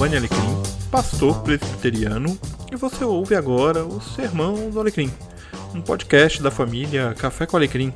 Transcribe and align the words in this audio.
Giovanni 0.00 0.16
Alecrim, 0.16 0.62
pastor 0.90 1.42
presbiteriano, 1.42 2.38
e 2.72 2.76
você 2.76 3.04
ouve 3.04 3.34
agora 3.34 3.84
o 3.84 4.00
Sermão 4.00 4.70
do 4.70 4.80
Alecrim, 4.80 5.12
um 5.74 5.82
podcast 5.82 6.42
da 6.42 6.50
família 6.50 7.14
Café 7.18 7.44
com 7.44 7.54
Alecrim. 7.54 7.92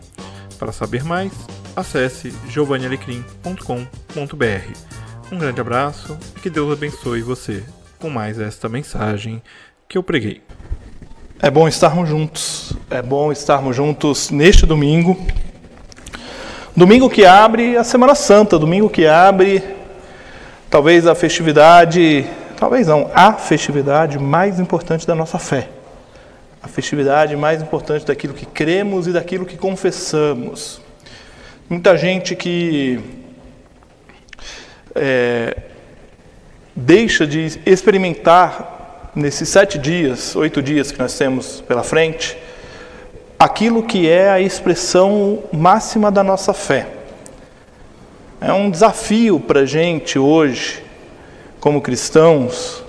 Para 0.59 0.71
saber 0.71 1.03
mais, 1.03 1.33
acesse 1.75 2.31
giovannialecrim.com.br. 2.51 5.33
Um 5.33 5.39
grande 5.39 5.63
abraço 5.63 6.19
e 6.37 6.41
que 6.41 6.51
Deus 6.51 6.75
abençoe 6.75 7.23
você 7.23 7.65
com 7.99 8.11
mais 8.11 8.39
esta 8.39 8.69
mensagem 8.69 9.43
que 9.89 9.97
eu 9.97 10.03
preguei. 10.03 10.43
É 11.41 11.51
bom 11.51 11.67
estarmos 11.67 12.07
juntos, 12.07 12.75
é 12.91 13.01
bom 13.01 13.33
estarmos 13.33 13.75
juntos 13.75 14.29
neste 14.29 14.67
domingo. 14.67 15.17
Domingo 16.77 17.09
que 17.09 17.25
abre 17.25 17.79
a 17.79 17.83
Semana 17.83 18.15
Santa, 18.15 18.59
domingo 18.59 18.91
que 18.91 19.07
abre 19.07 19.84
talvez 20.75 21.07
a 21.07 21.15
festividade, 21.15 22.27
talvez 22.57 22.89
não, 22.89 23.09
a 23.15 23.35
festividade 23.35 24.19
mais 24.19 24.59
importante 24.59 25.07
da 25.07 25.15
nossa 25.15 25.39
fé. 25.39 25.69
A 26.61 26.67
festividade 26.67 27.37
mais 27.37 27.63
importante 27.63 28.05
daquilo 28.05 28.35
que 28.35 28.45
cremos 28.45 29.07
e 29.07 29.13
daquilo 29.13 29.47
que 29.47 29.57
confessamos. 29.57 30.81
Muita 31.71 31.97
gente 31.97 32.35
que 32.35 32.99
é, 34.97 35.57
deixa 36.75 37.25
de 37.25 37.61
experimentar 37.65 39.13
nesses 39.15 39.49
sete 39.49 39.79
dias, 39.79 40.35
oito 40.35 40.61
dias 40.61 40.91
que 40.91 40.99
nós 40.99 41.17
temos 41.17 41.61
pela 41.61 41.85
frente, 41.85 42.37
aquilo 43.39 43.85
que 43.85 44.11
é 44.11 44.29
a 44.29 44.41
expressão 44.41 45.45
máxima 45.53 46.11
da 46.11 46.25
nossa 46.25 46.53
fé. 46.53 47.04
É 48.47 48.53
um 48.53 48.69
desafio 48.69 49.41
para 49.41 49.61
a 49.61 49.65
gente 49.65 50.19
hoje, 50.19 50.85
como 51.59 51.81
cristãos, 51.81 52.85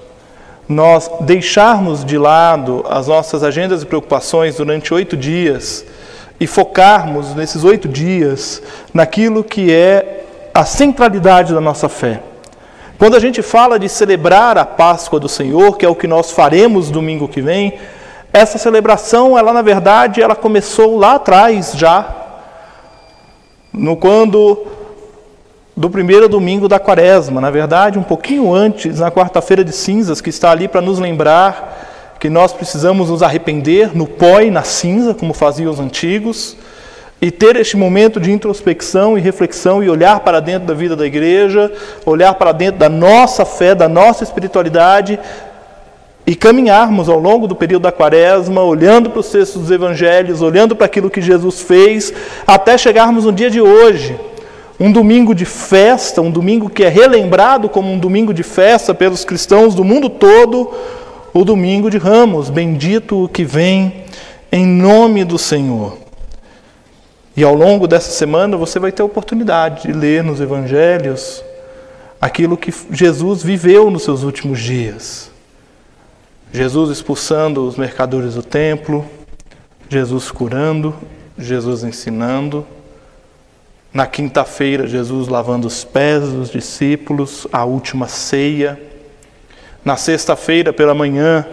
nós 0.68 1.10
deixarmos 1.22 2.04
de 2.04 2.18
lado 2.18 2.84
as 2.90 3.08
nossas 3.08 3.42
agendas 3.42 3.82
e 3.82 3.86
preocupações 3.86 4.58
durante 4.58 4.94
oito 4.94 5.16
dias 5.16 5.86
e 6.42 6.46
focarmos 6.46 7.34
nesses 7.36 7.64
oito 7.64 7.88
dias 7.88 8.62
naquilo 8.94 9.46
que 9.46 9.72
é 9.72 10.26
a 10.54 10.66
centralidade 10.66 11.54
da 11.54 11.62
nossa 11.62 11.88
fé. 11.88 12.22
Quando 12.98 13.16
a 13.16 13.20
gente 13.22 13.42
fala 13.42 13.80
de 13.80 13.88
celebrar 13.88 14.58
a 14.58 14.66
Páscoa 14.66 15.22
do 15.22 15.30
Senhor, 15.30 15.78
que 15.78 15.86
é 15.86 15.90
o 15.90 15.96
que 15.96 16.06
nós 16.06 16.32
faremos 16.32 16.92
domingo 16.92 17.30
que 17.30 17.40
vem, 17.40 17.76
essa 18.34 18.58
celebração, 18.58 19.38
ela 19.40 19.54
na 19.54 19.62
verdade, 19.62 20.22
ela 20.22 20.36
começou 20.36 20.98
lá 20.98 21.16
atrás 21.16 21.72
já, 21.78 22.14
no 23.72 23.96
quando 23.96 24.75
do 25.76 25.90
primeiro 25.90 26.30
domingo 26.30 26.70
da 26.70 26.80
Quaresma, 26.80 27.42
na 27.42 27.52
verdade, 27.52 28.00
um 28.00 28.04
pouquinho 28.04 28.54
antes, 28.54 29.00
na 29.00 29.12
quarta-feira 29.12 29.64
de 29.64 29.74
cinzas, 29.74 30.22
que 30.22 30.30
está 30.30 30.52
ali 30.52 30.68
para 30.68 30.80
nos 30.80 31.00
lembrar 31.00 32.16
que 32.20 32.30
nós 32.30 32.54
precisamos 32.54 33.10
nos 33.10 33.22
arrepender 33.22 33.96
no 33.96 34.08
pó 34.08 34.40
e 34.40 34.50
na 34.50 34.64
cinza, 34.64 35.14
como 35.14 35.34
faziam 35.34 35.72
os 35.72 35.80
antigos 35.80 36.56
e 37.22 37.32
ter 37.32 37.56
este 37.56 37.76
momento 37.76 38.20
de 38.20 38.32
introspecção 38.32 39.18
e 39.18 39.22
reflexão 39.22 39.84
e 39.84 39.90
olhar 39.90 40.20
para 40.22 40.40
dentro 40.40 40.68
da 40.68 40.74
vida 40.74 40.96
da 40.96 41.06
igreja, 41.06 41.72
olhar 42.06 42.34
para 42.36 42.52
dentro 42.52 42.80
da 42.80 42.90
nossa 42.90 43.44
fé, 43.44 43.74
da 43.74 43.90
nossa 43.90 44.24
espiritualidade 44.24 45.20
e 46.28 46.36
caminharmos 46.36 47.08
ao 47.10 47.20
longo 47.20 47.48
do 47.48 47.56
período 47.56 47.84
da 47.84 47.92
quaresma, 47.92 48.62
olhando 48.62 49.10
para 49.10 49.20
os 49.20 49.30
textos 49.30 49.64
dos 49.64 49.72
evangelhos, 49.72 50.42
olhando 50.42 50.76
para 50.76 50.86
aquilo 50.86 51.10
que 51.10 51.22
Jesus 51.22 51.62
fez, 51.62 52.14
até 52.48 52.78
chegarmos 52.78 53.26
no 53.26 53.32
dia 53.32 53.50
de 53.50 53.62
hoje. 53.62 54.16
Um 54.80 54.92
domingo 54.92 55.34
de 55.34 55.46
festa, 55.46 56.22
um 56.22 56.32
domingo 56.32 56.70
que 56.70 56.84
é 56.84 56.90
relembrado 56.90 57.70
como 57.70 57.92
um 57.92 57.98
domingo 57.98 58.34
de 58.34 58.44
festa 58.44 58.94
pelos 58.94 59.24
cristãos 59.24 59.74
do 59.74 59.84
mundo 59.84 60.10
todo, 60.10 60.72
o 61.34 61.46
domingo 61.46 61.90
de 61.90 61.98
Ramos, 61.98 62.50
bendito 62.50 63.24
o 63.24 63.30
que 63.30 63.44
vem 63.44 64.04
em 64.52 64.66
nome 64.66 65.24
do 65.24 65.38
Senhor. 65.38 65.98
E 67.38 67.44
ao 67.44 67.54
longo 67.54 67.88
dessa 67.88 68.12
semana 68.12 68.56
você 68.56 68.80
vai 68.80 68.92
ter 68.92 69.02
a 69.02 69.06
oportunidade 69.06 69.84
de 69.84 69.92
ler 69.92 70.24
nos 70.24 70.40
evangelhos 70.40 71.44
aquilo 72.22 72.58
que 72.58 72.74
Jesus 72.92 73.44
viveu 73.44 73.92
nos 73.92 74.04
seus 74.04 74.24
últimos 74.24 74.60
dias. 74.60 75.30
Jesus 76.54 76.90
expulsando 76.90 77.68
os 77.68 77.76
mercadores 77.76 78.36
do 78.36 78.42
templo, 78.42 79.06
Jesus 79.90 80.32
curando, 80.32 80.96
Jesus 81.38 81.84
ensinando. 81.84 82.66
Na 83.96 84.06
quinta-feira, 84.06 84.86
Jesus 84.86 85.30
lavando 85.30 85.68
os 85.68 85.86
pés 85.86 86.30
dos 86.34 86.52
discípulos, 86.52 87.48
a 87.50 87.64
última 87.64 88.10
ceia. 88.10 88.78
Na 89.86 89.96
sexta-feira, 89.96 90.74
pela 90.74 90.94
manhã, 90.94 91.48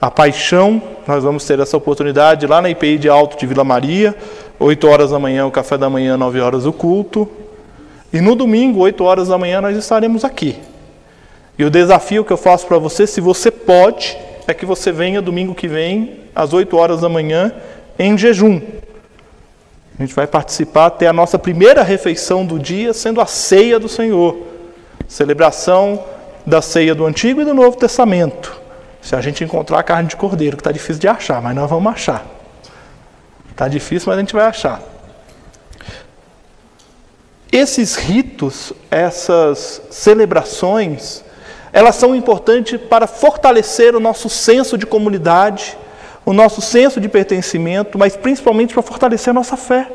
a 0.00 0.10
paixão. 0.10 0.80
Nós 1.06 1.22
vamos 1.22 1.44
ter 1.44 1.60
essa 1.60 1.76
oportunidade 1.76 2.46
lá 2.46 2.62
na 2.62 2.70
IPI 2.70 2.96
de 2.96 3.10
Alto 3.10 3.38
de 3.38 3.46
Vila 3.46 3.62
Maria, 3.62 4.16
8 4.58 4.88
horas 4.88 5.10
da 5.10 5.18
manhã 5.18 5.44
o 5.44 5.50
café 5.50 5.76
da 5.76 5.90
manhã, 5.90 6.16
9 6.16 6.40
horas 6.40 6.64
o 6.64 6.72
culto. 6.72 7.28
E 8.10 8.22
no 8.22 8.34
domingo, 8.34 8.80
8 8.80 9.04
horas 9.04 9.28
da 9.28 9.36
manhã, 9.36 9.60
nós 9.60 9.76
estaremos 9.76 10.24
aqui. 10.24 10.56
E 11.58 11.64
o 11.66 11.68
desafio 11.68 12.24
que 12.24 12.32
eu 12.32 12.38
faço 12.38 12.66
para 12.66 12.78
você, 12.78 13.06
se 13.06 13.20
você 13.20 13.50
pode, 13.50 14.16
é 14.48 14.54
que 14.54 14.64
você 14.64 14.90
venha 14.90 15.20
domingo 15.20 15.54
que 15.54 15.68
vem, 15.68 16.20
às 16.34 16.54
8 16.54 16.74
horas 16.74 17.02
da 17.02 17.08
manhã, 17.10 17.52
em 17.98 18.16
jejum. 18.16 18.62
A 19.98 20.02
gente 20.02 20.14
vai 20.14 20.26
participar 20.26 20.86
até 20.86 21.06
a 21.06 21.12
nossa 21.12 21.38
primeira 21.38 21.82
refeição 21.82 22.46
do 22.46 22.58
dia, 22.58 22.92
sendo 22.94 23.20
a 23.20 23.26
ceia 23.26 23.78
do 23.78 23.88
Senhor. 23.88 24.36
Celebração 25.06 26.02
da 26.46 26.62
ceia 26.62 26.94
do 26.94 27.04
Antigo 27.04 27.40
e 27.42 27.44
do 27.44 27.54
Novo 27.54 27.76
Testamento. 27.76 28.60
Se 29.00 29.14
a 29.14 29.20
gente 29.20 29.44
encontrar 29.44 29.78
a 29.78 29.82
carne 29.82 30.08
de 30.08 30.16
cordeiro, 30.16 30.56
que 30.56 30.60
está 30.60 30.72
difícil 30.72 31.00
de 31.00 31.08
achar, 31.08 31.42
mas 31.42 31.54
nós 31.54 31.68
vamos 31.68 31.92
achar. 31.92 32.24
Está 33.50 33.68
difícil, 33.68 34.08
mas 34.08 34.16
a 34.16 34.20
gente 34.20 34.34
vai 34.34 34.46
achar. 34.46 34.80
Esses 37.50 37.96
ritos, 37.96 38.72
essas 38.90 39.82
celebrações, 39.90 41.22
elas 41.70 41.96
são 41.96 42.14
importantes 42.14 42.80
para 42.80 43.06
fortalecer 43.06 43.94
o 43.94 44.00
nosso 44.00 44.30
senso 44.30 44.78
de 44.78 44.86
comunidade, 44.86 45.76
o 46.24 46.32
nosso 46.32 46.60
senso 46.60 47.00
de 47.00 47.08
pertencimento, 47.08 47.98
mas 47.98 48.16
principalmente 48.16 48.74
para 48.74 48.82
fortalecer 48.82 49.30
a 49.30 49.34
nossa 49.34 49.56
fé. 49.56 49.90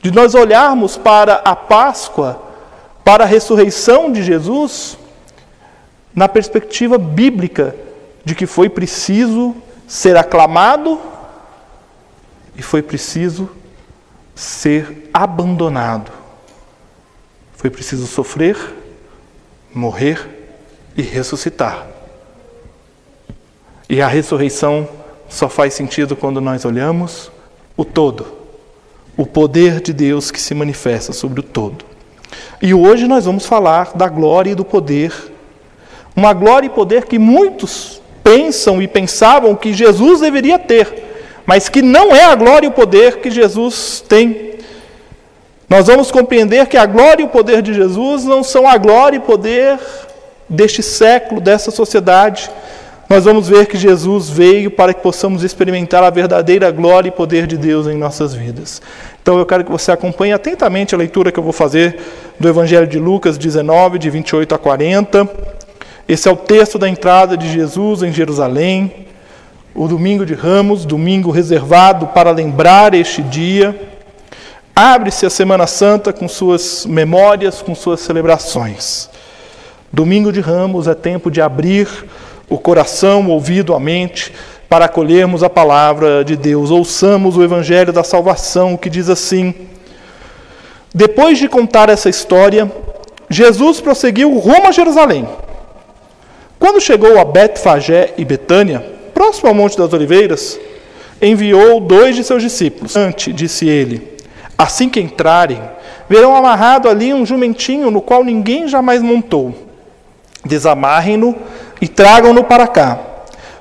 De 0.00 0.10
nós 0.10 0.34
olharmos 0.34 0.96
para 0.96 1.34
a 1.44 1.54
Páscoa, 1.54 2.40
para 3.04 3.24
a 3.24 3.26
ressurreição 3.26 4.12
de 4.12 4.22
Jesus, 4.22 4.98
na 6.14 6.28
perspectiva 6.28 6.98
bíblica 6.98 7.74
de 8.24 8.34
que 8.34 8.46
foi 8.46 8.68
preciso 8.68 9.54
ser 9.86 10.16
aclamado 10.16 11.00
e 12.56 12.62
foi 12.62 12.82
preciso 12.82 13.48
ser 14.34 15.08
abandonado. 15.12 16.12
Foi 17.54 17.70
preciso 17.70 18.06
sofrer, 18.06 18.56
morrer 19.72 20.28
e 20.96 21.02
ressuscitar. 21.02 21.86
E 23.88 24.02
a 24.02 24.06
ressurreição 24.06 24.88
só 25.28 25.48
faz 25.48 25.74
sentido 25.74 26.16
quando 26.16 26.40
nós 26.40 26.64
olhamos 26.64 27.30
o 27.76 27.84
todo, 27.84 28.26
o 29.16 29.26
poder 29.26 29.80
de 29.80 29.92
Deus 29.92 30.30
que 30.30 30.40
se 30.40 30.54
manifesta 30.54 31.12
sobre 31.12 31.40
o 31.40 31.42
todo. 31.42 31.84
E 32.60 32.74
hoje 32.74 33.06
nós 33.06 33.24
vamos 33.24 33.46
falar 33.46 33.92
da 33.94 34.08
glória 34.08 34.50
e 34.50 34.54
do 34.54 34.64
poder. 34.64 35.12
Uma 36.14 36.32
glória 36.32 36.66
e 36.66 36.70
poder 36.70 37.06
que 37.06 37.18
muitos 37.18 38.02
pensam 38.22 38.82
e 38.82 38.88
pensavam 38.88 39.54
que 39.54 39.72
Jesus 39.72 40.20
deveria 40.20 40.58
ter 40.58 41.08
mas 41.48 41.66
que 41.66 41.80
não 41.80 42.14
é 42.14 42.26
a 42.26 42.34
glória 42.34 42.66
e 42.66 42.68
o 42.68 42.72
poder 42.72 43.20
que 43.20 43.30
Jesus 43.30 44.04
tem. 44.06 44.58
Nós 45.66 45.86
vamos 45.86 46.10
compreender 46.10 46.66
que 46.66 46.76
a 46.76 46.84
glória 46.84 47.22
e 47.22 47.24
o 47.24 47.30
poder 47.30 47.62
de 47.62 47.72
Jesus 47.72 48.22
não 48.24 48.44
são 48.44 48.68
a 48.68 48.76
glória 48.76 49.16
e 49.16 49.20
poder 49.20 49.78
deste 50.46 50.82
século, 50.82 51.40
dessa 51.40 51.70
sociedade. 51.70 52.50
Nós 53.08 53.24
vamos 53.24 53.48
ver 53.48 53.66
que 53.66 53.76
Jesus 53.76 54.28
veio 54.28 54.70
para 54.70 54.92
que 54.92 55.00
possamos 55.00 55.42
experimentar 55.42 56.02
a 56.02 56.10
verdadeira 56.10 56.70
glória 56.70 57.08
e 57.08 57.12
poder 57.12 57.46
de 57.46 57.56
Deus 57.56 57.86
em 57.86 57.96
nossas 57.96 58.34
vidas. 58.34 58.82
Então 59.22 59.38
eu 59.38 59.46
quero 59.46 59.64
que 59.64 59.70
você 59.70 59.90
acompanhe 59.90 60.32
atentamente 60.32 60.94
a 60.94 60.98
leitura 60.98 61.32
que 61.32 61.38
eu 61.38 61.44
vou 61.44 61.52
fazer 61.52 61.98
do 62.38 62.48
Evangelho 62.48 62.86
de 62.86 62.98
Lucas 62.98 63.38
19, 63.38 63.98
de 63.98 64.10
28 64.10 64.54
a 64.54 64.58
40. 64.58 65.28
Esse 66.06 66.28
é 66.28 66.32
o 66.32 66.36
texto 66.36 66.78
da 66.78 66.88
entrada 66.88 67.36
de 67.36 67.50
Jesus 67.50 68.02
em 68.02 68.12
Jerusalém 68.12 69.06
o 69.78 69.86
domingo 69.86 70.26
de 70.26 70.34
Ramos, 70.34 70.84
domingo 70.84 71.30
reservado 71.30 72.08
para 72.08 72.32
lembrar 72.32 72.94
este 72.94 73.22
dia. 73.22 73.78
Abre-se 74.74 75.24
a 75.24 75.30
Semana 75.30 75.68
Santa 75.68 76.12
com 76.12 76.26
suas 76.26 76.84
memórias, 76.84 77.62
com 77.62 77.76
suas 77.76 78.00
celebrações. 78.00 79.08
Domingo 79.92 80.32
de 80.32 80.40
Ramos 80.40 80.88
é 80.88 80.94
tempo 80.94 81.30
de 81.30 81.40
abrir 81.40 81.86
o 82.48 82.58
coração, 82.58 83.26
o 83.26 83.30
ouvido, 83.30 83.74
a 83.74 83.80
mente, 83.80 84.32
para 84.68 84.84
acolhermos 84.84 85.42
a 85.42 85.50
palavra 85.50 86.24
de 86.24 86.36
Deus. 86.36 86.70
Ouçamos 86.70 87.36
o 87.36 87.42
Evangelho 87.42 87.92
da 87.92 88.04
Salvação, 88.04 88.76
que 88.76 88.90
diz 88.90 89.08
assim: 89.08 89.54
Depois 90.94 91.38
de 91.38 91.48
contar 91.48 91.88
essa 91.88 92.08
história, 92.08 92.70
Jesus 93.30 93.80
prosseguiu 93.80 94.36
rumo 94.38 94.68
a 94.68 94.72
Jerusalém. 94.72 95.28
Quando 96.58 96.80
chegou 96.80 97.18
a 97.18 97.24
Betfagé 97.24 98.14
e 98.18 98.24
Betânia, 98.24 98.84
próximo 99.14 99.48
ao 99.48 99.54
Monte 99.54 99.78
das 99.78 99.92
Oliveiras, 99.92 100.58
enviou 101.22 101.80
dois 101.80 102.16
de 102.16 102.24
seus 102.24 102.42
discípulos. 102.42 102.96
Ante, 102.96 103.32
disse 103.32 103.68
ele, 103.68 104.16
assim 104.56 104.88
que 104.88 105.00
entrarem, 105.00 105.60
verão 106.08 106.34
amarrado 106.34 106.88
ali 106.88 107.12
um 107.14 107.24
jumentinho 107.24 107.90
no 107.90 108.00
qual 108.00 108.24
ninguém 108.24 108.66
jamais 108.66 109.02
montou. 109.02 109.54
Desamarrem-no 110.44 111.36
e 111.80 111.88
tragam-no 111.88 112.44
para 112.44 112.66
cá. 112.66 112.98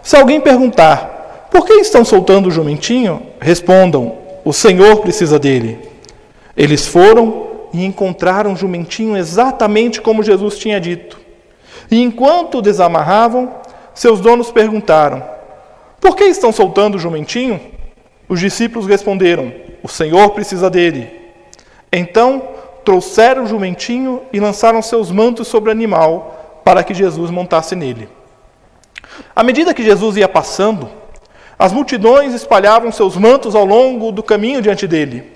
Se 0.01 0.15
alguém 0.15 0.39
perguntar, 0.39 1.47
por 1.51 1.65
que 1.65 1.73
estão 1.73 2.05
soltando 2.05 2.47
o 2.47 2.51
jumentinho? 2.51 3.21
Respondam, 3.39 4.15
o 4.43 4.53
Senhor 4.53 4.97
precisa 4.97 5.37
dele. 5.37 5.79
Eles 6.55 6.87
foram 6.87 7.47
e 7.73 7.85
encontraram 7.85 8.53
o 8.53 8.55
jumentinho 8.55 9.17
exatamente 9.17 10.01
como 10.01 10.23
Jesus 10.23 10.57
tinha 10.57 10.79
dito. 10.79 11.19
E 11.91 12.01
enquanto 12.01 12.57
o 12.57 12.61
desamarravam, 12.61 13.51
seus 13.93 14.19
donos 14.19 14.51
perguntaram: 14.51 15.23
Por 15.99 16.15
que 16.15 16.25
estão 16.25 16.51
soltando 16.51 16.95
o 16.95 16.99
jumentinho? 16.99 17.59
Os 18.27 18.39
discípulos 18.39 18.87
responderam: 18.87 19.53
O 19.83 19.87
Senhor 19.87 20.29
precisa 20.31 20.69
dele. 20.69 21.09
Então 21.91 22.41
trouxeram 22.83 23.43
o 23.43 23.47
jumentinho 23.47 24.21
e 24.31 24.39
lançaram 24.39 24.81
seus 24.81 25.11
mantos 25.11 25.47
sobre 25.47 25.69
o 25.69 25.71
animal 25.73 26.36
para 26.67 26.83
que 26.83 26.93
Jesus 26.93 27.31
montasse 27.31 27.77
nele. 27.77 28.09
À 29.33 29.41
medida 29.41 29.73
que 29.73 29.81
Jesus 29.81 30.17
ia 30.17 30.27
passando, 30.27 30.89
as 31.57 31.71
multidões 31.71 32.33
espalhavam 32.33 32.91
seus 32.91 33.15
mantos 33.15 33.55
ao 33.55 33.63
longo 33.63 34.11
do 34.11 34.21
caminho 34.21 34.61
diante 34.61 34.85
dele. 34.85 35.31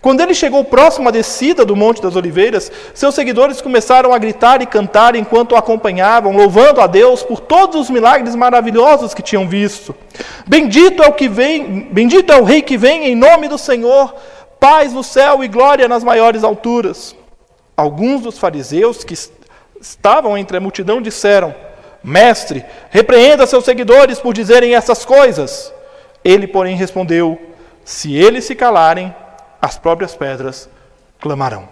Quando 0.00 0.20
ele 0.20 0.32
chegou 0.32 0.62
próximo 0.62 1.08
à 1.08 1.10
descida 1.10 1.64
do 1.64 1.74
Monte 1.74 2.00
das 2.00 2.14
Oliveiras, 2.14 2.70
seus 2.94 3.16
seguidores 3.16 3.60
começaram 3.60 4.12
a 4.12 4.18
gritar 4.18 4.62
e 4.62 4.66
cantar 4.66 5.16
enquanto 5.16 5.52
o 5.52 5.56
acompanhavam, 5.56 6.36
louvando 6.36 6.80
a 6.80 6.86
Deus 6.86 7.24
por 7.24 7.40
todos 7.40 7.74
os 7.74 7.90
milagres 7.90 8.36
maravilhosos 8.36 9.12
que 9.12 9.22
tinham 9.22 9.48
visto. 9.48 9.92
Bendito 10.46 11.02
é 11.02 11.08
o 11.08 11.14
que 11.14 11.26
vem, 11.26 11.88
bendito 11.90 12.32
é 12.32 12.40
o 12.40 12.44
rei 12.44 12.62
que 12.62 12.76
vem 12.76 13.06
em 13.06 13.16
nome 13.16 13.48
do 13.48 13.58
Senhor, 13.58 14.14
paz 14.60 14.92
no 14.92 15.02
céu 15.02 15.42
e 15.42 15.48
glória 15.48 15.88
nas 15.88 16.04
maiores 16.04 16.44
alturas. 16.44 17.12
Alguns 17.76 18.22
dos 18.22 18.38
fariseus 18.38 19.02
que 19.02 19.14
estavam 19.84 20.36
entre 20.36 20.56
a 20.56 20.60
multidão 20.60 21.00
disseram: 21.00 21.54
Mestre, 22.02 22.64
repreenda 22.90 23.46
seus 23.46 23.64
seguidores 23.64 24.18
por 24.18 24.32
dizerem 24.32 24.74
essas 24.74 25.04
coisas. 25.04 25.72
Ele, 26.24 26.46
porém, 26.46 26.76
respondeu: 26.76 27.40
Se 27.84 28.14
eles 28.14 28.44
se 28.44 28.54
calarem, 28.54 29.14
as 29.60 29.78
próprias 29.78 30.14
pedras 30.14 30.68
clamarão. 31.20 31.68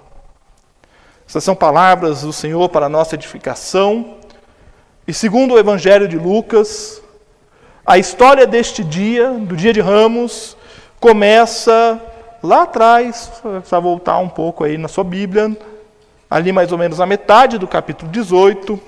Essas 1.26 1.42
são 1.42 1.54
palavras 1.54 2.22
do 2.22 2.32
Senhor 2.32 2.68
para 2.68 2.88
nossa 2.88 3.14
edificação. 3.14 4.16
E 5.08 5.14
segundo 5.14 5.54
o 5.54 5.58
Evangelho 5.58 6.06
de 6.06 6.18
Lucas, 6.18 7.02
a 7.84 7.98
história 7.98 8.46
deste 8.46 8.84
dia, 8.84 9.30
do 9.30 9.56
dia 9.56 9.72
de 9.72 9.80
Ramos, 9.80 10.56
começa 11.00 12.00
lá 12.42 12.62
atrás, 12.62 13.30
para 13.68 13.80
voltar 13.80 14.18
um 14.18 14.28
pouco 14.28 14.64
aí 14.64 14.76
na 14.76 14.88
sua 14.88 15.04
Bíblia, 15.04 15.56
ali 16.32 16.50
mais 16.50 16.72
ou 16.72 16.78
menos 16.78 16.98
a 16.98 17.04
metade 17.04 17.58
do 17.58 17.68
capítulo 17.68 18.10
18, 18.10 18.80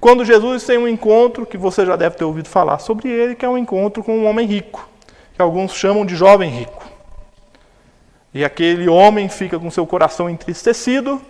quando 0.00 0.24
Jesus 0.24 0.64
tem 0.64 0.78
um 0.78 0.88
encontro 0.88 1.44
que 1.44 1.58
você 1.58 1.84
já 1.84 1.94
deve 1.94 2.16
ter 2.16 2.24
ouvido 2.24 2.48
falar 2.48 2.78
sobre 2.78 3.10
ele, 3.10 3.34
que 3.34 3.44
é 3.44 3.48
um 3.48 3.58
encontro 3.58 4.02
com 4.02 4.16
um 4.16 4.26
homem 4.26 4.46
rico, 4.46 4.88
que 5.34 5.42
alguns 5.42 5.74
chamam 5.74 6.06
de 6.06 6.16
jovem 6.16 6.48
rico. 6.48 6.82
E 8.32 8.42
aquele 8.46 8.88
homem 8.88 9.28
fica 9.28 9.58
com 9.58 9.70
seu 9.70 9.86
coração 9.86 10.30
entristecido, 10.30 11.20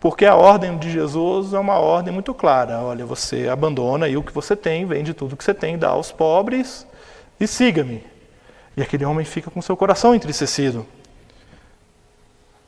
porque 0.00 0.24
a 0.24 0.34
ordem 0.34 0.78
de 0.78 0.90
Jesus 0.90 1.52
é 1.52 1.58
uma 1.58 1.78
ordem 1.78 2.14
muito 2.14 2.32
clara. 2.32 2.80
Olha, 2.80 3.04
você 3.04 3.48
abandona 3.48 4.06
aí 4.06 4.16
o 4.16 4.22
que 4.22 4.32
você 4.32 4.56
tem, 4.56 4.86
vende 4.86 5.12
tudo 5.12 5.36
que 5.36 5.44
você 5.44 5.52
tem, 5.52 5.76
dá 5.76 5.90
aos 5.90 6.10
pobres 6.10 6.86
e 7.38 7.46
siga-me. 7.46 8.02
E 8.78 8.80
aquele 8.80 9.04
homem 9.04 9.26
fica 9.26 9.50
com 9.50 9.60
seu 9.60 9.76
coração 9.76 10.14
entristecido. 10.14 10.86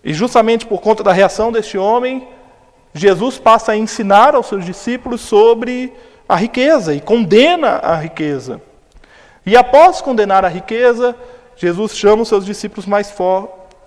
E 0.05 0.13
justamente 0.13 0.67
por 0.67 0.81
conta 0.81 1.03
da 1.03 1.13
reação 1.13 1.51
deste 1.51 1.79
homem, 1.79 2.29
Jesus 2.93 3.39
passa 3.39 3.73
a 3.73 3.77
ensinar 3.77 4.35
aos 4.35 4.47
seus 4.47 4.65
discípulos 4.65 5.23
sobre 5.23 5.93
a 6.29 6.37
riqueza 6.37 6.95
e 6.95 7.01
condena 7.01 7.81
a 7.83 7.97
riqueza. 7.97 8.61
E 9.47 9.57
após 9.57 10.01
condenar 10.01 10.45
a 10.45 10.49
riqueza, 10.49 11.17
Jesus 11.57 11.97
chama 11.97 12.23
os 12.23 12.29
seus 12.29 12.45
discípulos 12.45 12.87
mais 12.87 13.15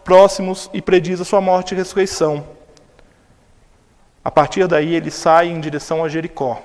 próximos 0.04 0.70
e 0.74 0.82
prediz 0.82 1.22
a 1.22 1.26
sua 1.26 1.40
morte 1.40 1.74
e 1.74 1.78
ressurreição. 1.78 2.46
A 4.24 4.32
partir 4.32 4.68
daí, 4.68 4.94
ele 4.94 5.12
sai 5.12 5.48
em 5.48 5.60
direção 5.60 6.04
a 6.04 6.10
Jericó. 6.10 6.62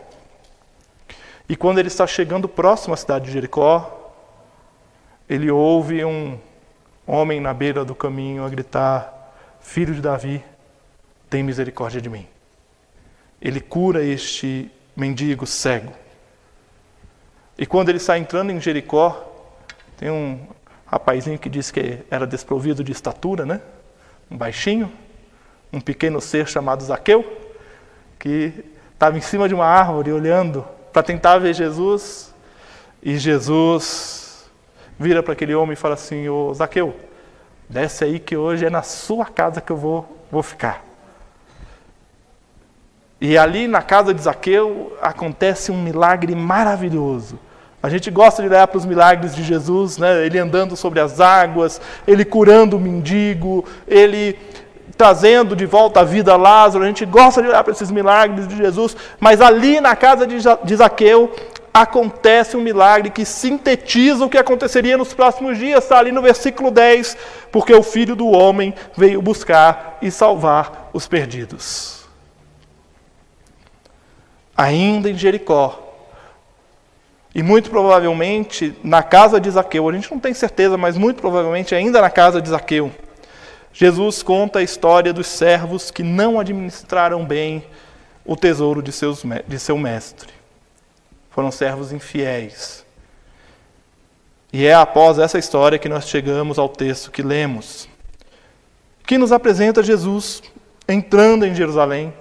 E 1.49 1.55
quando 1.55 1.79
ele 1.79 1.89
está 1.89 2.07
chegando 2.07 2.49
próximo 2.49 2.95
à 2.95 2.97
cidade 2.97 3.27
de 3.27 3.33
Jericó, 3.33 4.13
ele 5.29 5.51
ouve 5.51 6.05
um 6.05 6.39
homem 7.07 7.41
na 7.41 7.55
beira 7.55 7.85
do 7.85 7.95
caminho 7.95 8.45
a 8.45 8.49
gritar: 8.49 9.22
Filho 9.63 9.95
de 9.95 10.03
Davi, 10.03 10.45
tem 11.31 11.43
misericórdia 11.43 12.01
de 12.01 12.11
mim. 12.11 12.27
Ele 13.41 13.61
cura 13.61 14.05
este 14.05 14.71
mendigo 14.95 15.47
cego. 15.47 15.93
E 17.57 17.65
quando 17.65 17.89
ele 17.89 17.99
está 17.99 18.19
entrando 18.19 18.51
em 18.51 18.61
Jericó, 18.61 19.31
tem 19.97 20.11
um 20.11 20.47
rapazinho 20.85 21.39
que 21.39 21.49
disse 21.49 21.73
que 21.73 22.01
era 22.11 22.27
desprovido 22.27 22.85
de 22.85 22.93
estatura, 22.93 23.47
né? 23.47 23.61
Um 24.31 24.37
baixinho, 24.37 24.93
um 25.73 25.81
pequeno 25.81 26.21
ser 26.21 26.47
chamado 26.47 26.85
Zaqueu, 26.85 27.25
que 28.19 28.53
estava 28.93 29.17
em 29.17 29.21
cima 29.21 29.49
de 29.49 29.55
uma 29.55 29.65
árvore 29.65 30.13
olhando 30.13 30.67
para 30.93 31.03
tentar 31.03 31.39
ver 31.39 31.55
Jesus, 31.55 32.35
e 33.03 33.17
Jesus 33.17 34.51
vira 34.99 35.23
para 35.23 35.33
aquele 35.33 35.55
homem 35.55 35.73
e 35.73 35.77
fala 35.77 35.95
assim: 35.95 36.29
Ô 36.29 36.53
Zaqueu, 36.53 36.95
desce 37.73 38.05
aí 38.05 38.19
que 38.19 38.37
hoje 38.37 38.67
é 38.67 38.71
na 38.71 38.83
sua 38.83 39.25
casa 39.25 39.61
que 39.61 39.73
eu 39.73 39.77
vou, 39.77 40.07
vou 40.31 40.43
ficar. 40.43 40.85
E 43.19 43.39
ali 43.39 43.67
na 43.67 43.81
casa 43.81 44.13
de 44.13 44.21
Zaqueu 44.21 44.95
acontece 45.01 45.73
um 45.73 45.83
milagre 45.83 46.35
maravilhoso. 46.35 47.39
A 47.83 47.89
gente 47.89 48.11
gosta 48.11 48.43
de 48.43 48.49
olhar 48.49 48.67
para 48.69 48.77
os 48.77 48.85
milagres 48.85 49.35
de 49.35 49.43
Jesus, 49.43 49.97
né? 49.97 50.25
ele 50.25 50.39
andando 50.39 50.77
sobre 50.77 51.01
as 51.01 51.19
águas, 51.19 51.81
ele 52.07 52.27
curando 52.27 52.77
o 52.77 52.81
mendigo, 52.81 53.65
ele 53.89 54.39
trazendo 54.97 55.57
de 55.57 55.65
volta 55.65 56.01
a 56.01 56.05
vida 56.05 56.37
Lázaro. 56.37 56.85
A 56.85 56.89
gente 56.89 57.07
gosta 57.07 57.41
de 57.41 57.49
olhar 57.49 57.65
para 57.65 57.73
esses 57.73 57.91
milagres 57.91 58.47
de 58.47 58.57
Jesus, 58.57 58.95
mas 59.19 59.41
ali 59.41 59.81
na 59.81 59.97
casa 59.97 60.27
de 60.27 60.77
Zaqueu 60.77 61.33
acontece 61.73 62.57
um 62.57 62.61
milagre 62.61 63.11
que 63.11 63.25
sintetiza 63.25 64.25
o 64.25 64.29
que 64.29 64.37
aconteceria 64.37 64.99
nos 64.99 65.15
próximos 65.15 65.57
dias, 65.57 65.83
está 65.83 65.99
ali 65.99 66.13
no 66.13 66.21
versículo 66.21 66.71
10, 66.71 67.17
porque 67.51 67.73
o 67.73 67.83
filho 67.83 68.15
do 68.15 68.27
homem 68.29 68.75
veio 68.97 69.23
buscar 69.23 69.99
e 70.03 70.11
salvar 70.11 70.91
os 70.93 71.09
perdidos. 71.09 72.03
Ainda 74.57 75.11
em 75.11 75.17
Jericó, 75.17 75.79
e 77.35 77.43
muito 77.43 77.71
provavelmente 77.71 78.77
na 78.85 79.03
casa 79.03 79.41
de 79.41 79.51
Zaqueu, 79.51 79.89
a 79.89 79.93
gente 79.93 80.11
não 80.11 80.21
tem 80.21 80.35
certeza, 80.35 80.77
mas 80.77 80.99
muito 80.99 81.23
provavelmente 81.23 81.75
ainda 81.75 82.01
na 82.01 82.11
casa 82.11 82.43
de 82.43 82.51
Zaqueu, 82.51 82.93
Jesus 83.73 84.23
conta 84.23 84.59
a 84.59 84.63
história 84.63 85.15
dos 85.15 85.27
servos 85.27 85.91
que 85.91 86.03
não 86.03 86.39
administraram 86.39 87.25
bem 87.25 87.65
o 88.23 88.37
tesouro 88.37 88.83
de, 88.83 88.93
seus, 88.93 89.23
de 89.49 89.59
seu 89.59 89.79
mestre. 89.79 90.42
Foram 91.33 91.51
servos 91.51 91.93
infiéis. 91.93 92.85
E 94.53 94.67
é 94.67 94.75
após 94.75 95.19
essa 95.19 95.39
história 95.39 95.79
que 95.79 95.89
nós 95.89 96.07
chegamos 96.07 96.59
ao 96.59 96.69
texto 96.69 97.11
que 97.11 97.23
lemos, 97.23 97.89
que 99.07 99.17
nos 99.17 99.33
apresenta 99.33 99.83
Jesus 99.83 100.43
entrando 100.87 101.47
em 101.47 101.55
Jerusalém, 101.55 102.13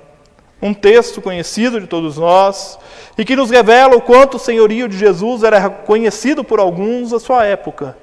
um 0.62 0.74
texto 0.74 1.22
conhecido 1.22 1.82
de 1.82 1.88
todos 1.88 2.18
nós 2.18 2.80
e 3.18 3.26
que 3.26 3.36
nos 3.36 3.50
revela 3.50 3.98
o 3.98 4.02
quanto 4.02 4.38
o 4.38 4.40
senhorio 4.40 4.88
de 4.88 4.98
Jesus 4.98 5.44
era 5.44 5.70
conhecido 5.70 6.44
por 6.44 6.60
alguns 6.60 7.10
da 7.10 7.20
sua 7.20 7.44
época, 7.44 7.98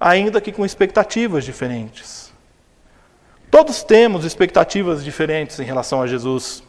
ainda 0.00 0.40
que 0.40 0.50
com 0.50 0.64
expectativas 0.64 1.44
diferentes. 1.44 2.32
Todos 3.50 3.84
temos 3.84 4.24
expectativas 4.24 5.04
diferentes 5.04 5.60
em 5.60 5.64
relação 5.64 6.02
a 6.02 6.06
Jesus. 6.06 6.62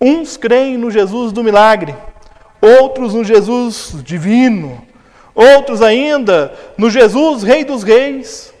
Uns 0.00 0.36
creem 0.36 0.76
no 0.76 0.90
Jesus 0.90 1.32
do 1.32 1.44
milagre, 1.44 1.94
outros 2.60 3.14
no 3.14 3.24
Jesus 3.24 3.94
divino, 4.02 4.86
outros 5.34 5.82
ainda 5.82 6.52
no 6.76 6.90
Jesus 6.90 7.42
Rei 7.42 7.64
dos 7.64 7.82
Reis. 7.82 8.52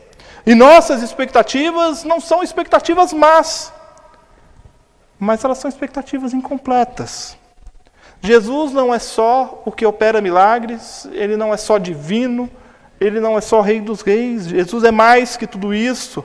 E 0.46 0.54
nossas 0.54 1.02
expectativas 1.02 2.04
não 2.04 2.20
são 2.20 2.42
expectativas 2.42 3.12
más 3.12 3.72
mas 5.18 5.42
elas 5.44 5.58
são 5.58 5.68
expectativas 5.68 6.32
incompletas. 6.32 7.36
Jesus 8.20 8.72
não 8.72 8.94
é 8.94 8.98
só 8.98 9.62
o 9.64 9.72
que 9.72 9.86
opera 9.86 10.20
milagres, 10.20 11.08
ele 11.12 11.36
não 11.36 11.52
é 11.52 11.56
só 11.56 11.78
divino, 11.78 12.48
ele 13.00 13.20
não 13.20 13.36
é 13.36 13.40
só 13.40 13.60
Rei 13.60 13.80
dos 13.80 14.00
Reis, 14.02 14.46
Jesus 14.46 14.84
é 14.84 14.90
mais 14.90 15.36
que 15.36 15.46
tudo 15.46 15.74
isso. 15.74 16.24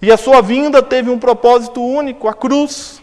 E 0.00 0.10
a 0.10 0.16
sua 0.16 0.40
vinda 0.40 0.82
teve 0.82 1.10
um 1.10 1.18
propósito 1.18 1.82
único, 1.82 2.26
a 2.26 2.34
cruz. 2.34 3.00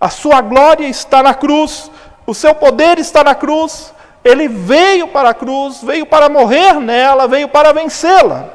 A 0.00 0.08
sua 0.08 0.40
glória 0.40 0.86
está 0.86 1.22
na 1.22 1.34
cruz, 1.34 1.90
o 2.26 2.34
seu 2.34 2.54
poder 2.54 2.98
está 2.98 3.24
na 3.24 3.34
cruz, 3.34 3.92
ele 4.24 4.48
veio 4.48 5.08
para 5.08 5.30
a 5.30 5.34
cruz, 5.34 5.82
veio 5.82 6.06
para 6.06 6.28
morrer 6.28 6.74
nela, 6.74 7.26
veio 7.26 7.48
para 7.48 7.72
vencê-la. 7.72 8.48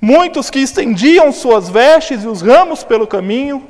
Muitos 0.00 0.50
que 0.50 0.58
estendiam 0.58 1.32
suas 1.32 1.68
vestes 1.68 2.24
e 2.24 2.28
os 2.28 2.42
ramos 2.42 2.84
pelo 2.84 3.06
caminho 3.06 3.68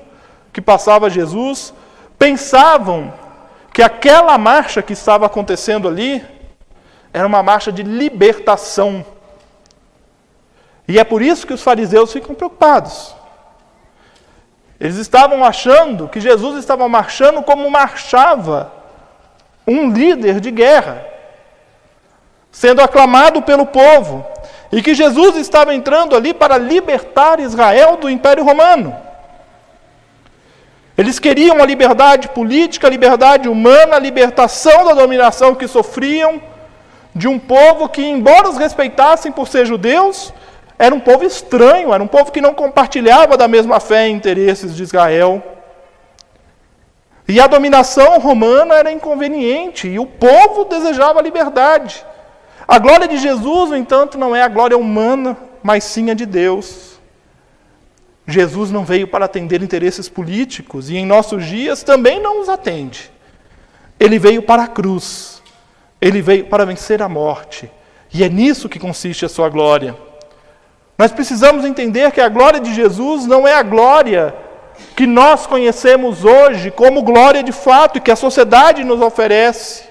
que 0.53 0.61
passava 0.61 1.11
Jesus, 1.11 1.73
pensavam 2.19 3.13
que 3.73 3.83
aquela 3.83 4.39
marcha 4.39 4.83
que 4.83 4.93
estava 4.93 5.27
acontecendo 5.27 5.87
ali 5.87 6.25
era 7.13 7.27
uma 7.27 7.43
marcha 7.43 7.73
de 7.73 7.83
libertação. 7.83 9.05
E 10.87 10.99
é 10.99 11.05
por 11.05 11.23
isso 11.23 11.47
que 11.47 11.55
os 11.55 11.63
fariseus 11.63 12.13
ficam 12.13 12.35
preocupados. 12.35 13.16
Eles 14.79 14.97
estavam 14.97 15.45
achando 15.45 16.09
que 16.09 16.21
Jesus 16.21 16.59
estava 16.59 16.89
marchando 16.89 17.43
como 17.43 17.71
marchava 17.71 18.73
um 19.67 19.91
líder 19.91 20.39
de 20.39 20.51
guerra, 20.51 21.05
sendo 22.53 22.81
aclamado 22.81 23.43
pelo 23.43 23.67
povo, 23.67 24.25
e 24.71 24.83
que 24.83 24.95
Jesus 24.95 25.37
estava 25.37 25.75
entrando 25.75 26.15
ali 26.15 26.35
para 26.35 26.59
libertar 26.59 27.41
Israel 27.41 27.97
do 27.97 28.11
Império 28.11 28.45
Romano. 28.45 28.95
Eles 30.97 31.19
queriam 31.19 31.63
a 31.63 31.67
liberdade 31.67 32.29
política, 32.29 32.87
a 32.87 32.91
liberdade 32.91 33.49
humana, 33.49 33.97
a 33.97 34.01
libertação 34.01 34.85
da 34.85 34.95
dominação 34.95 35.55
que 35.55 35.69
sofriam 35.69 36.41
de 37.15 37.29
um 37.29 37.39
povo 37.39 37.89
que, 37.89 38.03
embora 38.03 38.49
os 38.49 38.57
respeitassem 38.57 39.33
por 39.33 39.49
ser 39.49 39.67
judeus, 39.67 40.33
era 40.79 40.95
um 40.95 41.01
povo 41.01 41.25
estranho, 41.25 41.93
era 41.93 42.03
um 42.03 42.07
povo 42.07 42.31
que 42.31 42.41
não 42.41 42.53
compartilhava 42.53 43.37
da 43.37 43.49
mesma 43.49 43.81
fé 43.81 44.09
e 44.09 44.13
interesses 44.13 44.75
de 44.77 44.83
Israel. 44.83 45.43
E 47.29 47.41
a 47.41 47.47
dominação 47.47 48.19
romana 48.19 48.75
era 48.75 48.93
inconveniente, 48.93 49.89
e 49.89 49.99
o 49.99 50.07
povo 50.07 50.65
desejava 50.65 51.23
liberdade. 51.23 52.05
A 52.69 52.79
glória 52.79 53.09
de 53.09 53.17
Jesus, 53.17 53.71
no 53.71 53.77
entanto, 53.77 54.19
não 54.19 54.35
é 54.35 54.43
a 54.43 54.49
glória 54.49 54.77
humana, 54.77 55.37
mas 55.63 55.83
sim 55.85 56.11
a 56.11 56.15
de 56.15 56.27
Deus. 56.27 57.01
Jesus 58.29 58.71
não 58.71 58.85
veio 58.85 59.09
para 59.09 59.25
atender 59.25 59.63
interesses 59.63 60.09
políticos, 60.09 60.91
e 60.91 60.97
em 60.97 61.07
nossos 61.07 61.45
dias 61.45 61.83
também 61.83 62.21
não 62.21 62.41
os 62.41 62.49
atende. 62.49 63.11
Ele 63.99 64.19
veio 64.19 64.43
para 64.43 64.65
a 64.65 64.69
cruz, 64.69 65.43
ele 66.01 66.21
veio 66.21 66.47
para 66.47 66.67
vencer 66.67 67.01
a 67.03 67.09
morte, 67.09 67.71
e 68.13 68.23
é 68.23 68.29
nisso 68.29 68.69
que 68.69 68.79
consiste 68.79 69.25
a 69.25 69.29
sua 69.29 69.49
glória. 69.49 69.97
Nós 70.99 71.13
precisamos 71.13 71.65
entender 71.65 72.11
que 72.11 72.21
a 72.21 72.29
glória 72.29 72.61
de 72.61 72.73
Jesus 72.75 73.27
não 73.27 73.47
é 73.47 73.55
a 73.55 73.63
glória 73.63 74.35
que 74.95 75.07
nós 75.07 75.47
conhecemos 75.47 76.25
hoje 76.25 76.71
como 76.71 77.03
glória 77.03 77.43
de 77.43 77.53
fato 77.53 77.99
e 77.99 78.01
que 78.01 78.11
a 78.11 78.17
sociedade 78.17 78.85
nos 78.85 79.01
oferece. 79.01 79.85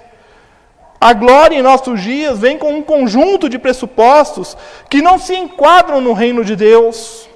A 0.99 1.13
glória 1.13 1.57
em 1.57 1.61
nossos 1.61 2.01
dias 2.01 2.39
vem 2.39 2.57
com 2.57 2.73
um 2.73 2.81
conjunto 2.81 3.47
de 3.47 3.59
pressupostos 3.59 4.57
que 4.89 5.01
não 5.01 5.19
se 5.19 5.35
enquadram 5.35 6.01
no 6.01 6.13
reino 6.13 6.43
de 6.43 6.55
Deus. 6.55 7.29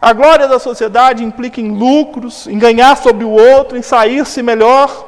A 0.00 0.12
glória 0.12 0.46
da 0.46 0.60
sociedade 0.60 1.24
implica 1.24 1.60
em 1.60 1.76
lucros, 1.76 2.46
em 2.46 2.56
ganhar 2.56 2.96
sobre 2.96 3.24
o 3.24 3.30
outro, 3.30 3.76
em 3.76 3.82
sair-se 3.82 4.42
melhor. 4.42 5.06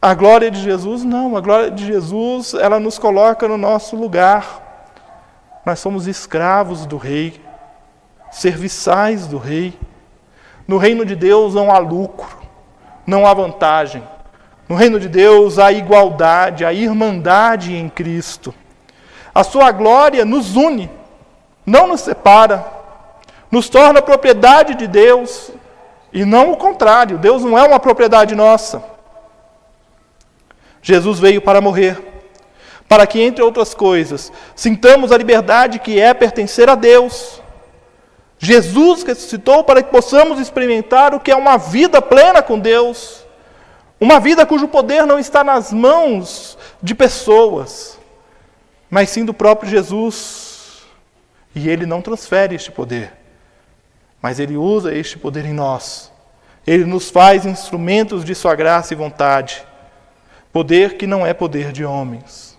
A 0.00 0.14
glória 0.14 0.50
de 0.50 0.62
Jesus 0.62 1.04
não, 1.04 1.36
a 1.36 1.40
glória 1.40 1.70
de 1.70 1.84
Jesus, 1.84 2.54
ela 2.54 2.80
nos 2.80 2.98
coloca 2.98 3.46
no 3.46 3.58
nosso 3.58 3.96
lugar. 3.96 4.59
Nós 5.64 5.78
somos 5.78 6.06
escravos 6.06 6.86
do 6.86 6.96
rei, 6.96 7.40
serviçais 8.30 9.26
do 9.26 9.38
rei. 9.38 9.78
No 10.66 10.78
reino 10.78 11.04
de 11.04 11.14
Deus 11.14 11.54
não 11.54 11.70
há 11.70 11.78
lucro, 11.78 12.38
não 13.06 13.26
há 13.26 13.34
vantagem. 13.34 14.02
No 14.68 14.76
reino 14.76 15.00
de 15.00 15.08
Deus 15.08 15.58
há 15.58 15.72
igualdade, 15.72 16.64
há 16.64 16.72
irmandade 16.72 17.74
em 17.74 17.88
Cristo. 17.88 18.54
A 19.34 19.42
sua 19.44 19.70
glória 19.72 20.24
nos 20.24 20.56
une, 20.56 20.90
não 21.66 21.86
nos 21.86 22.00
separa, 22.00 22.64
nos 23.50 23.68
torna 23.68 24.00
propriedade 24.00 24.74
de 24.74 24.86
Deus 24.86 25.50
e 26.12 26.24
não 26.24 26.52
o 26.52 26.56
contrário. 26.56 27.18
Deus 27.18 27.44
não 27.44 27.58
é 27.58 27.62
uma 27.62 27.80
propriedade 27.80 28.34
nossa. 28.34 28.82
Jesus 30.82 31.18
veio 31.18 31.42
para 31.42 31.60
morrer, 31.60 32.09
para 32.90 33.06
que, 33.06 33.22
entre 33.22 33.42
outras 33.42 33.72
coisas, 33.72 34.30
sintamos 34.54 35.12
a 35.12 35.16
liberdade 35.16 35.78
que 35.78 35.98
é 35.98 36.12
pertencer 36.12 36.68
a 36.68 36.74
Deus 36.74 37.40
Jesus 38.42 39.02
ressuscitou 39.02 39.62
para 39.62 39.82
que 39.82 39.90
possamos 39.90 40.40
experimentar 40.40 41.14
o 41.14 41.20
que 41.20 41.30
é 41.30 41.36
uma 41.36 41.58
vida 41.58 42.00
plena 42.00 42.42
com 42.42 42.58
Deus. 42.58 43.22
Uma 44.00 44.18
vida 44.18 44.46
cujo 44.46 44.66
poder 44.66 45.04
não 45.04 45.18
está 45.18 45.44
nas 45.44 45.70
mãos 45.70 46.56
de 46.82 46.94
pessoas, 46.94 47.98
mas 48.88 49.10
sim 49.10 49.26
do 49.26 49.34
próprio 49.34 49.70
Jesus. 49.70 50.78
E 51.54 51.68
ele 51.68 51.84
não 51.84 52.00
transfere 52.00 52.54
este 52.54 52.72
poder, 52.72 53.12
mas 54.22 54.40
ele 54.40 54.56
usa 54.56 54.94
este 54.94 55.18
poder 55.18 55.44
em 55.44 55.52
nós. 55.52 56.10
Ele 56.66 56.86
nos 56.86 57.10
faz 57.10 57.44
instrumentos 57.44 58.24
de 58.24 58.34
sua 58.34 58.54
graça 58.54 58.94
e 58.94 58.96
vontade. 58.96 59.62
Poder 60.50 60.96
que 60.96 61.06
não 61.06 61.26
é 61.26 61.34
poder 61.34 61.72
de 61.72 61.84
homens. 61.84 62.49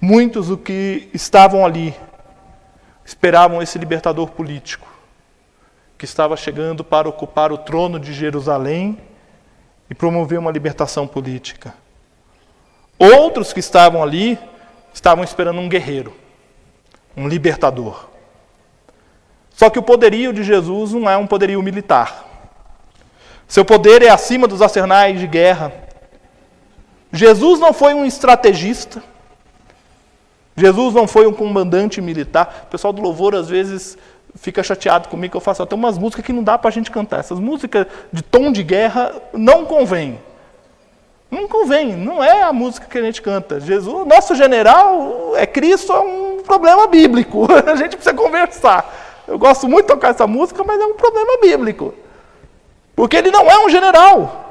Muitos 0.00 0.48
do 0.48 0.56
que 0.56 1.08
estavam 1.12 1.64
ali 1.64 1.94
esperavam 3.04 3.60
esse 3.60 3.78
libertador 3.78 4.28
político, 4.30 4.86
que 5.96 6.04
estava 6.04 6.36
chegando 6.36 6.84
para 6.84 7.08
ocupar 7.08 7.50
o 7.50 7.58
trono 7.58 7.98
de 7.98 8.12
Jerusalém 8.12 8.98
e 9.90 9.94
promover 9.94 10.38
uma 10.38 10.52
libertação 10.52 11.06
política. 11.06 11.74
Outros 12.98 13.52
que 13.52 13.60
estavam 13.60 14.02
ali 14.02 14.38
estavam 14.92 15.24
esperando 15.24 15.60
um 15.60 15.68
guerreiro, 15.68 16.14
um 17.16 17.26
libertador. 17.26 18.08
Só 19.50 19.68
que 19.68 19.78
o 19.78 19.82
poderio 19.82 20.32
de 20.32 20.44
Jesus 20.44 20.92
não 20.92 21.10
é 21.10 21.16
um 21.16 21.26
poderio 21.26 21.60
militar. 21.62 22.24
Seu 23.48 23.64
poder 23.64 24.02
é 24.02 24.10
acima 24.10 24.46
dos 24.46 24.62
arsenais 24.62 25.18
de 25.18 25.26
guerra. 25.26 25.72
Jesus 27.12 27.58
não 27.58 27.72
foi 27.72 27.94
um 27.94 28.04
estrategista. 28.04 29.02
Jesus 30.58 30.94
não 30.94 31.06
foi 31.06 31.26
um 31.26 31.32
comandante 31.32 32.00
militar. 32.00 32.64
O 32.64 32.70
pessoal 32.70 32.92
do 32.92 33.00
louvor 33.00 33.34
às 33.34 33.48
vezes 33.48 33.96
fica 34.34 34.62
chateado 34.62 35.08
comigo 35.08 35.32
que 35.32 35.36
eu 35.36 35.40
faço 35.40 35.62
até 35.62 35.74
umas 35.74 35.96
músicas 35.96 36.24
que 36.24 36.32
não 36.32 36.42
dá 36.42 36.58
para 36.58 36.68
a 36.68 36.72
gente 36.72 36.90
cantar. 36.90 37.20
Essas 37.20 37.38
músicas 37.38 37.86
de 38.12 38.22
tom 38.22 38.50
de 38.50 38.62
guerra 38.62 39.14
não 39.32 39.64
convém. 39.64 40.18
Não 41.30 41.46
convém, 41.46 41.94
não 41.94 42.24
é 42.24 42.42
a 42.42 42.52
música 42.52 42.86
que 42.86 42.96
a 42.96 43.02
gente 43.02 43.20
canta. 43.20 43.60
Jesus, 43.60 44.06
nosso 44.06 44.34
general 44.34 45.34
é 45.36 45.46
Cristo, 45.46 45.92
é 45.92 46.00
um 46.00 46.42
problema 46.42 46.86
bíblico. 46.86 47.46
A 47.70 47.76
gente 47.76 47.96
precisa 47.96 48.14
conversar. 48.14 49.24
Eu 49.28 49.38
gosto 49.38 49.68
muito 49.68 49.86
de 49.86 49.92
tocar 49.92 50.08
essa 50.08 50.26
música, 50.26 50.64
mas 50.64 50.80
é 50.80 50.86
um 50.86 50.94
problema 50.94 51.38
bíblico. 51.42 51.92
Porque 52.96 53.16
ele 53.16 53.30
não 53.30 53.48
é 53.50 53.62
um 53.62 53.68
general. 53.68 54.48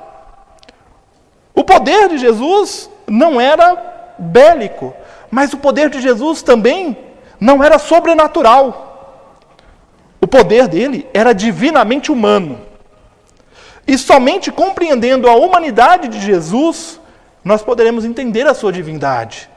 O 1.55 1.63
poder 1.63 2.09
de 2.09 2.19
Jesus 2.19 2.87
não 3.07 3.41
era 3.41 4.15
bélico. 4.19 4.93
Mas 5.29 5.53
o 5.53 5.57
poder 5.57 5.89
de 5.89 6.01
Jesus 6.01 6.41
também 6.41 6.97
não 7.39 7.63
era 7.63 7.77
sobrenatural. 7.77 8.87
O 10.21 10.27
poder 10.27 10.67
dele 10.67 11.07
era 11.13 11.33
divinamente 11.33 12.11
humano. 12.11 12.59
E 13.87 13.97
somente 13.97 14.51
compreendendo 14.51 15.29
a 15.29 15.35
humanidade 15.35 16.07
de 16.07 16.19
Jesus, 16.19 16.99
nós 17.43 17.61
poderemos 17.61 18.03
entender 18.03 18.45
a 18.45 18.53
sua 18.53 18.71
divindade. 18.71 19.49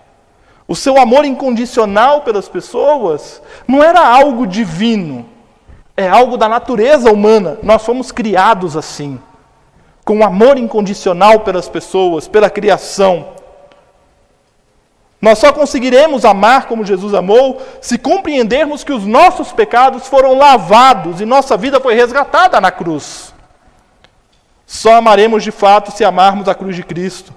O 0.69 0.77
seu 0.77 0.97
amor 1.01 1.25
incondicional 1.25 2.21
pelas 2.21 2.49
pessoas 2.49 3.43
não 3.67 3.83
era 3.83 4.07
algo 4.07 4.47
divino, 4.47 5.27
é 5.97 6.09
algo 6.09 6.37
da 6.37 6.49
natureza 6.49 7.11
humana. 7.11 7.59
Nós 7.61 7.85
fomos 7.85 8.13
criados 8.13 8.77
assim, 8.77 9.19
com 10.05 10.23
amor 10.23 10.57
incondicional 10.57 11.41
pelas 11.41 11.69
pessoas, 11.69 12.29
pela 12.29 12.49
criação. 12.49 13.40
Nós 15.21 15.39
só 15.39 15.53
conseguiremos 15.53 16.25
amar 16.25 16.67
como 16.67 16.85
Jesus 16.85 17.13
amou 17.13 17.61
se 17.81 17.99
compreendermos 17.99 18.83
que 18.83 18.93
os 18.93 19.05
nossos 19.05 19.53
pecados 19.53 20.07
foram 20.07 20.35
lavados 20.37 21.21
e 21.21 21.27
nossa 21.27 21.57
vida 21.57 21.79
foi 21.79 21.95
resgatada 21.95 22.61
na 22.61 22.71
cruz. 22.71 23.35
Só 24.67 24.95
amaremos 24.95 25.43
de 25.43 25.51
fato 25.51 25.91
se 25.91 26.05
amarmos 26.05 26.49
a 26.49 26.55
cruz 26.55 26.75
de 26.75 26.83
Cristo, 26.83 27.35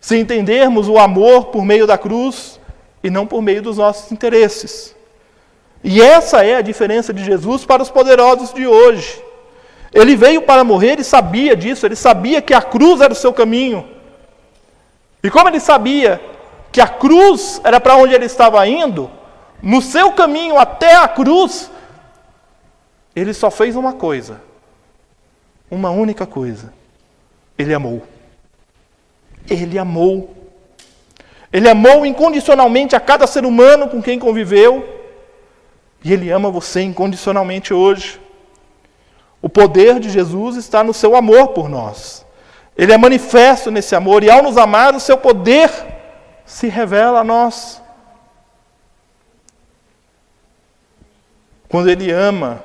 se 0.00 0.18
entendermos 0.18 0.88
o 0.88 0.98
amor 0.98 1.46
por 1.46 1.64
meio 1.64 1.86
da 1.86 1.96
cruz 1.96 2.58
e 3.04 3.10
não 3.10 3.26
por 3.26 3.42
meio 3.42 3.62
dos 3.62 3.76
nossos 3.76 4.10
interesses. 4.10 4.96
E 5.84 6.02
essa 6.02 6.44
é 6.44 6.56
a 6.56 6.62
diferença 6.62 7.12
de 7.12 7.24
Jesus 7.24 7.64
para 7.64 7.82
os 7.82 7.90
poderosos 7.90 8.52
de 8.52 8.66
hoje. 8.66 9.22
Ele 9.92 10.16
veio 10.16 10.42
para 10.42 10.64
morrer 10.64 10.98
e 10.98 11.04
sabia 11.04 11.54
disso, 11.54 11.86
ele 11.86 11.96
sabia 11.96 12.42
que 12.42 12.54
a 12.54 12.62
cruz 12.62 13.00
era 13.00 13.12
o 13.12 13.16
seu 13.16 13.32
caminho. 13.32 13.88
E 15.22 15.30
como 15.30 15.48
ele 15.48 15.60
sabia 15.60 16.20
que 16.72 16.80
a 16.80 16.88
cruz 16.88 17.60
era 17.64 17.80
para 17.80 17.96
onde 17.96 18.14
ele 18.14 18.26
estava 18.26 18.66
indo, 18.66 19.10
no 19.62 19.82
seu 19.82 20.12
caminho 20.12 20.58
até 20.58 20.94
a 20.96 21.08
cruz, 21.08 21.70
ele 23.14 23.34
só 23.34 23.50
fez 23.50 23.76
uma 23.76 23.92
coisa: 23.92 24.40
uma 25.70 25.90
única 25.90 26.26
coisa: 26.26 26.72
Ele 27.58 27.74
amou. 27.74 28.02
Ele 29.48 29.78
amou. 29.78 30.36
Ele 31.52 31.68
amou 31.68 32.06
incondicionalmente 32.06 32.94
a 32.94 33.00
cada 33.00 33.26
ser 33.26 33.44
humano 33.44 33.88
com 33.88 34.00
quem 34.00 34.18
conviveu. 34.18 34.98
E 36.02 36.12
Ele 36.12 36.30
ama 36.30 36.50
você 36.50 36.80
incondicionalmente 36.80 37.74
hoje. 37.74 38.20
O 39.42 39.48
poder 39.48 39.98
de 39.98 40.08
Jesus 40.10 40.56
está 40.56 40.84
no 40.84 40.94
seu 40.94 41.16
amor 41.16 41.48
por 41.48 41.68
nós. 41.68 42.24
Ele 42.76 42.92
é 42.92 42.96
manifesto 42.96 43.70
nesse 43.70 43.94
amor, 43.94 44.22
e 44.22 44.30
ao 44.30 44.42
nos 44.42 44.56
amar, 44.56 44.94
o 44.94 45.00
seu 45.00 45.18
poder 45.18 45.70
se 46.50 46.66
revela 46.66 47.20
a 47.20 47.24
nós. 47.24 47.80
Quando 51.68 51.88
ele 51.88 52.10
ama 52.10 52.60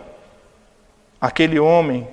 aquele 1.22 1.60
homem 1.60 2.08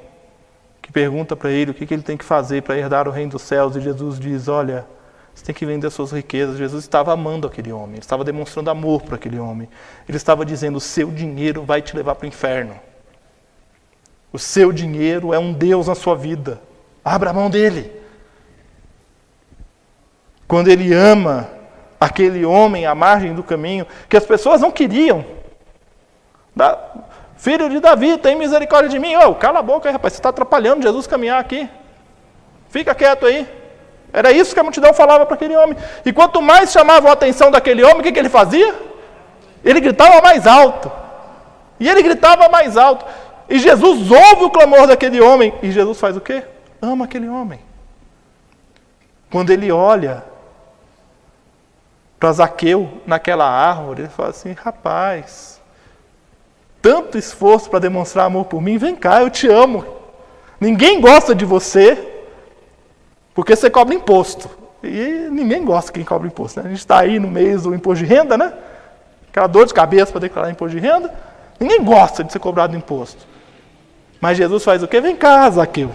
que 0.82 0.92
pergunta 0.92 1.34
para 1.34 1.50
ele 1.50 1.70
o 1.70 1.74
que, 1.74 1.92
ele 1.92 2.02
tem 2.02 2.18
que 2.18 2.26
fazer 2.26 2.62
para 2.62 2.76
herdar 2.76 3.08
o 3.08 3.10
reino 3.10 3.32
dos 3.32 3.42
céus, 3.42 3.74
e 3.74 3.80
Jesus 3.80 4.20
diz: 4.20 4.48
Olha, 4.48 4.86
você 5.34 5.46
tem 5.46 5.54
que 5.54 5.64
vender 5.64 5.88
suas 5.90 6.12
riquezas. 6.12 6.58
Jesus 6.58 6.84
estava 6.84 7.10
amando 7.10 7.46
aquele 7.46 7.72
homem, 7.72 7.92
ele 7.92 8.00
estava 8.00 8.22
demonstrando 8.22 8.68
amor 8.68 9.00
para 9.00 9.14
aquele 9.14 9.38
homem. 9.38 9.66
Ele 10.06 10.18
estava 10.18 10.44
dizendo: 10.44 10.76
O 10.76 10.80
seu 10.80 11.10
dinheiro 11.10 11.64
vai 11.64 11.80
te 11.80 11.96
levar 11.96 12.16
para 12.16 12.26
o 12.26 12.28
inferno. 12.28 12.78
O 14.30 14.38
seu 14.38 14.72
dinheiro 14.72 15.32
é 15.32 15.38
um 15.38 15.54
Deus 15.54 15.86
na 15.86 15.94
sua 15.94 16.14
vida. 16.14 16.60
Abra 17.02 17.30
a 17.30 17.32
mão 17.32 17.48
dele. 17.48 17.90
Quando 20.46 20.68
ele 20.68 20.92
ama 20.92 21.61
aquele 22.02 22.44
homem 22.44 22.84
à 22.84 22.94
margem 22.94 23.32
do 23.32 23.42
caminho, 23.42 23.86
que 24.08 24.16
as 24.16 24.26
pessoas 24.26 24.60
não 24.60 24.70
queriam. 24.70 25.24
Da, 26.54 26.78
Filho 27.36 27.68
de 27.68 27.80
Davi, 27.80 28.18
tem 28.18 28.36
misericórdia 28.36 28.88
de 28.88 28.98
mim. 28.98 29.16
Oh, 29.16 29.34
cala 29.34 29.60
a 29.60 29.62
boca 29.62 29.88
aí, 29.88 29.92
rapaz, 29.92 30.12
você 30.12 30.18
está 30.18 30.28
atrapalhando 30.28 30.82
Jesus 30.82 31.06
caminhar 31.06 31.40
aqui. 31.40 31.68
Fica 32.68 32.94
quieto 32.94 33.26
aí. 33.26 33.46
Era 34.12 34.30
isso 34.30 34.54
que 34.54 34.60
a 34.60 34.62
multidão 34.62 34.92
falava 34.92 35.26
para 35.26 35.34
aquele 35.34 35.56
homem. 35.56 35.76
E 36.04 36.12
quanto 36.12 36.42
mais 36.42 36.70
chamavam 36.70 37.10
a 37.10 37.14
atenção 37.14 37.50
daquele 37.50 37.82
homem, 37.82 38.00
o 38.00 38.02
que, 38.02 38.12
que 38.12 38.18
ele 38.18 38.28
fazia? 38.28 38.74
Ele 39.64 39.80
gritava 39.80 40.20
mais 40.20 40.46
alto. 40.46 40.90
E 41.80 41.88
ele 41.88 42.02
gritava 42.02 42.48
mais 42.48 42.76
alto. 42.76 43.04
E 43.48 43.58
Jesus 43.58 44.10
ouve 44.10 44.44
o 44.44 44.50
clamor 44.50 44.86
daquele 44.86 45.20
homem. 45.20 45.52
E 45.62 45.70
Jesus 45.70 45.98
faz 45.98 46.16
o 46.16 46.20
quê? 46.20 46.44
Ama 46.80 47.06
aquele 47.06 47.28
homem. 47.28 47.60
Quando 49.30 49.50
ele 49.50 49.72
olha 49.72 50.31
para 52.22 52.30
Zaqueu 52.30 52.88
naquela 53.04 53.44
árvore, 53.44 54.02
ele 54.02 54.08
fala 54.08 54.28
assim: 54.28 54.52
rapaz, 54.52 55.60
tanto 56.80 57.18
esforço 57.18 57.68
para 57.68 57.80
demonstrar 57.80 58.26
amor 58.26 58.44
por 58.44 58.62
mim, 58.62 58.78
vem 58.78 58.94
cá, 58.94 59.22
eu 59.22 59.28
te 59.28 59.48
amo. 59.48 59.84
Ninguém 60.60 61.00
gosta 61.00 61.34
de 61.34 61.44
você 61.44 61.98
porque 63.34 63.56
você 63.56 63.68
cobra 63.68 63.92
imposto. 63.92 64.48
E 64.84 65.26
ninguém 65.32 65.64
gosta 65.64 65.90
de 65.90 65.94
quem 65.94 66.04
cobra 66.04 66.28
imposto. 66.28 66.60
Né? 66.60 66.66
A 66.66 66.68
gente 66.68 66.78
está 66.78 67.00
aí 67.00 67.18
no 67.18 67.28
mês 67.28 67.64
do 67.64 67.74
imposto 67.74 68.04
de 68.04 68.14
renda, 68.14 68.38
né? 68.38 68.52
Aquela 69.28 69.48
dor 69.48 69.66
de 69.66 69.74
cabeça 69.74 70.12
para 70.12 70.20
declarar 70.20 70.48
imposto 70.48 70.78
de 70.78 70.80
renda. 70.80 71.12
Ninguém 71.58 71.82
gosta 71.82 72.22
de 72.22 72.32
ser 72.32 72.38
cobrado 72.38 72.76
imposto. 72.76 73.26
Mas 74.20 74.38
Jesus 74.38 74.62
faz 74.62 74.80
o 74.80 74.86
quê? 74.86 75.00
Vem 75.00 75.16
cá, 75.16 75.50
Zaqueu. 75.50 75.90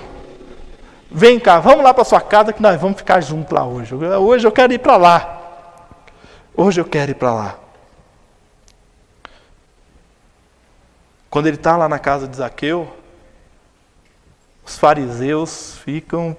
Vem 1.10 1.40
cá, 1.40 1.62
vamos 1.62 1.86
lá 1.86 1.94
para 1.94 2.04
sua 2.04 2.20
casa 2.20 2.52
que 2.52 2.62
nós 2.62 2.82
vamos 2.82 2.98
ficar 2.98 3.22
juntos 3.22 3.54
lá 3.54 3.66
hoje. 3.66 3.96
Hoje 3.96 4.46
eu 4.46 4.52
quero 4.52 4.74
ir 4.74 4.80
para 4.80 4.98
lá. 4.98 5.37
Hoje 6.60 6.82
eu 6.82 6.86
quero 6.86 7.12
ir 7.12 7.14
para 7.14 7.32
lá. 7.32 7.60
Quando 11.30 11.46
ele 11.46 11.58
está 11.58 11.78
lá 11.78 11.88
na 11.88 12.00
casa 12.00 12.28
de 12.28 12.36
Zaqueu, 12.36 12.92
os 14.66 14.76
fariseus 14.76 15.78
ficam 15.78 16.36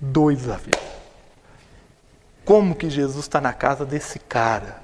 doidos 0.00 0.48
a 0.48 0.56
ver. 0.56 0.78
Como 2.44 2.76
que 2.76 2.88
Jesus 2.88 3.24
está 3.24 3.40
na 3.40 3.52
casa 3.52 3.84
desse 3.84 4.20
cara? 4.20 4.80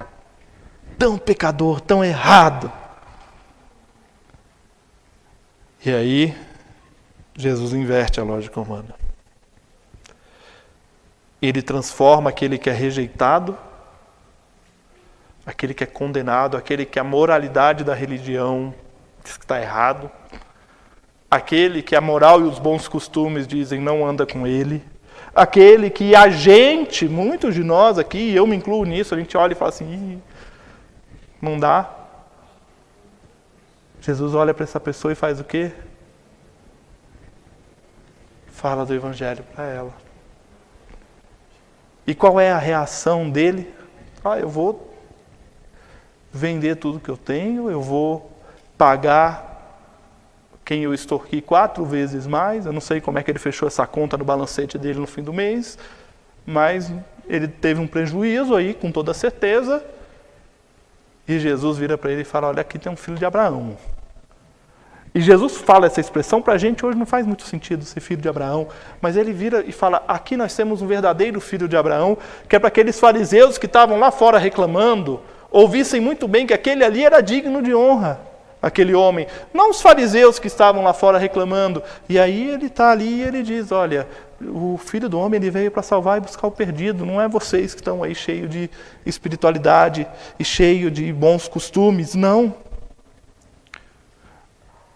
Tão 0.99 1.17
pecador, 1.17 1.79
tão 1.79 2.03
errado. 2.03 2.69
E 5.85 5.89
aí, 5.89 6.37
Jesus 7.33 7.71
inverte 7.71 8.19
a 8.19 8.23
lógica 8.25 8.59
humana. 8.59 8.93
Ele 11.41 11.61
transforma 11.61 12.29
aquele 12.29 12.57
que 12.57 12.69
é 12.69 12.73
rejeitado, 12.73 13.57
aquele 15.45 15.73
que 15.73 15.83
é 15.83 15.87
condenado, 15.87 16.57
aquele 16.57 16.85
que 16.85 16.99
a 16.99 17.03
moralidade 17.03 17.83
da 17.83 17.93
religião 17.93 18.73
diz 19.23 19.37
que 19.37 19.43
está 19.43 19.59
errado, 19.61 20.09
aquele 21.29 21.81
que 21.81 21.95
a 21.95 22.01
moral 22.01 22.41
e 22.41 22.43
os 22.43 22.59
bons 22.59 22.87
costumes 22.87 23.47
dizem 23.47 23.79
não 23.79 24.05
anda 24.05 24.25
com 24.25 24.45
ele, 24.45 24.83
aquele 25.33 25.89
que 25.89 26.15
a 26.15 26.29
gente, 26.29 27.07
muitos 27.07 27.55
de 27.55 27.63
nós 27.63 27.97
aqui, 27.97 28.33
eu 28.33 28.45
me 28.45 28.55
incluo 28.55 28.83
nisso, 28.85 29.15
a 29.15 29.17
gente 29.17 29.35
olha 29.37 29.53
e 29.53 29.55
fala 29.55 29.69
assim, 29.69 30.21
não 31.41 31.57
dá, 31.57 31.89
Jesus 34.01 34.33
olha 34.33 34.53
para 34.53 34.63
essa 34.63 34.79
pessoa 34.79 35.11
e 35.11 35.15
faz 35.15 35.39
o 35.39 35.43
quê? 35.43 35.71
Fala 38.47 38.85
do 38.85 38.93
Evangelho 38.93 39.43
para 39.55 39.65
ela. 39.65 39.93
E 42.05 42.15
qual 42.15 42.39
é 42.39 42.51
a 42.51 42.57
reação 42.57 43.29
dele? 43.29 43.71
Ah, 44.25 44.39
eu 44.39 44.49
vou 44.49 44.90
vender 46.31 46.75
tudo 46.75 46.99
que 46.99 47.09
eu 47.09 47.17
tenho, 47.17 47.69
eu 47.69 47.81
vou 47.81 48.31
pagar 48.77 49.51
quem 50.63 50.83
eu 50.83 50.93
extorqui 50.93 51.41
quatro 51.41 51.83
vezes 51.85 52.25
mais. 52.25 52.65
Eu 52.65 52.73
não 52.73 52.81
sei 52.81 53.01
como 53.01 53.19
é 53.19 53.23
que 53.23 53.29
ele 53.29 53.39
fechou 53.39 53.67
essa 53.67 53.85
conta 53.85 54.17
no 54.17 54.23
balancete 54.23 54.77
dele 54.77 54.99
no 54.99 55.07
fim 55.07 55.21
do 55.21 55.33
mês, 55.33 55.77
mas 56.45 56.91
ele 57.27 57.47
teve 57.47 57.79
um 57.79 57.87
prejuízo 57.87 58.55
aí, 58.55 58.73
com 58.73 58.91
toda 58.91 59.13
certeza. 59.13 59.83
E 61.27 61.39
Jesus 61.39 61.77
vira 61.77 61.97
para 61.97 62.11
ele 62.11 62.21
e 62.21 62.25
fala: 62.25 62.47
Olha, 62.47 62.61
aqui 62.61 62.79
tem 62.79 62.91
um 62.91 62.95
filho 62.95 63.17
de 63.17 63.25
Abraão. 63.25 63.77
E 65.13 65.19
Jesus 65.19 65.57
fala 65.57 65.87
essa 65.87 65.99
expressão 65.99 66.41
para 66.41 66.53
a 66.53 66.57
gente 66.57 66.85
hoje 66.85 66.97
não 66.97 67.05
faz 67.05 67.25
muito 67.27 67.43
sentido 67.43 67.83
ser 67.83 67.99
filho 67.99 68.21
de 68.21 68.29
Abraão, 68.29 68.69
mas 69.01 69.17
ele 69.17 69.33
vira 69.33 69.63
e 69.67 69.71
fala: 69.71 70.03
aqui 70.07 70.37
nós 70.37 70.55
temos 70.55 70.81
um 70.81 70.87
verdadeiro 70.87 71.41
filho 71.41 71.67
de 71.67 71.75
Abraão, 71.75 72.17
que 72.47 72.55
é 72.55 72.59
para 72.59 72.69
aqueles 72.69 72.97
fariseus 72.99 73.57
que 73.57 73.65
estavam 73.65 73.99
lá 73.99 74.09
fora 74.09 74.37
reclamando, 74.37 75.19
ouvissem 75.51 75.99
muito 75.99 76.27
bem 76.27 76.47
que 76.47 76.53
aquele 76.53 76.83
ali 76.83 77.03
era 77.03 77.21
digno 77.21 77.61
de 77.61 77.75
honra, 77.75 78.19
aquele 78.61 78.95
homem. 78.95 79.27
Não 79.53 79.71
os 79.71 79.81
fariseus 79.81 80.39
que 80.39 80.47
estavam 80.47 80.83
lá 80.83 80.93
fora 80.93 81.17
reclamando. 81.17 81.83
E 82.07 82.17
aí 82.17 82.49
ele 82.49 82.67
está 82.67 82.91
ali 82.91 83.19
e 83.19 83.21
ele 83.21 83.43
diz: 83.43 83.71
olha, 83.71 84.07
o 84.41 84.77
filho 84.77 85.09
do 85.09 85.19
homem 85.19 85.39
ele 85.39 85.51
veio 85.51 85.69
para 85.69 85.83
salvar 85.83 86.17
e 86.17 86.21
buscar 86.21 86.47
o 86.47 86.51
perdido. 86.51 87.05
Não 87.05 87.21
é 87.21 87.27
vocês 87.27 87.73
que 87.73 87.81
estão 87.81 88.01
aí 88.01 88.15
cheio 88.15 88.47
de 88.47 88.69
espiritualidade 89.05 90.07
e 90.39 90.45
cheio 90.45 90.89
de 90.89 91.11
bons 91.11 91.47
costumes. 91.47 92.15
Não. 92.15 92.55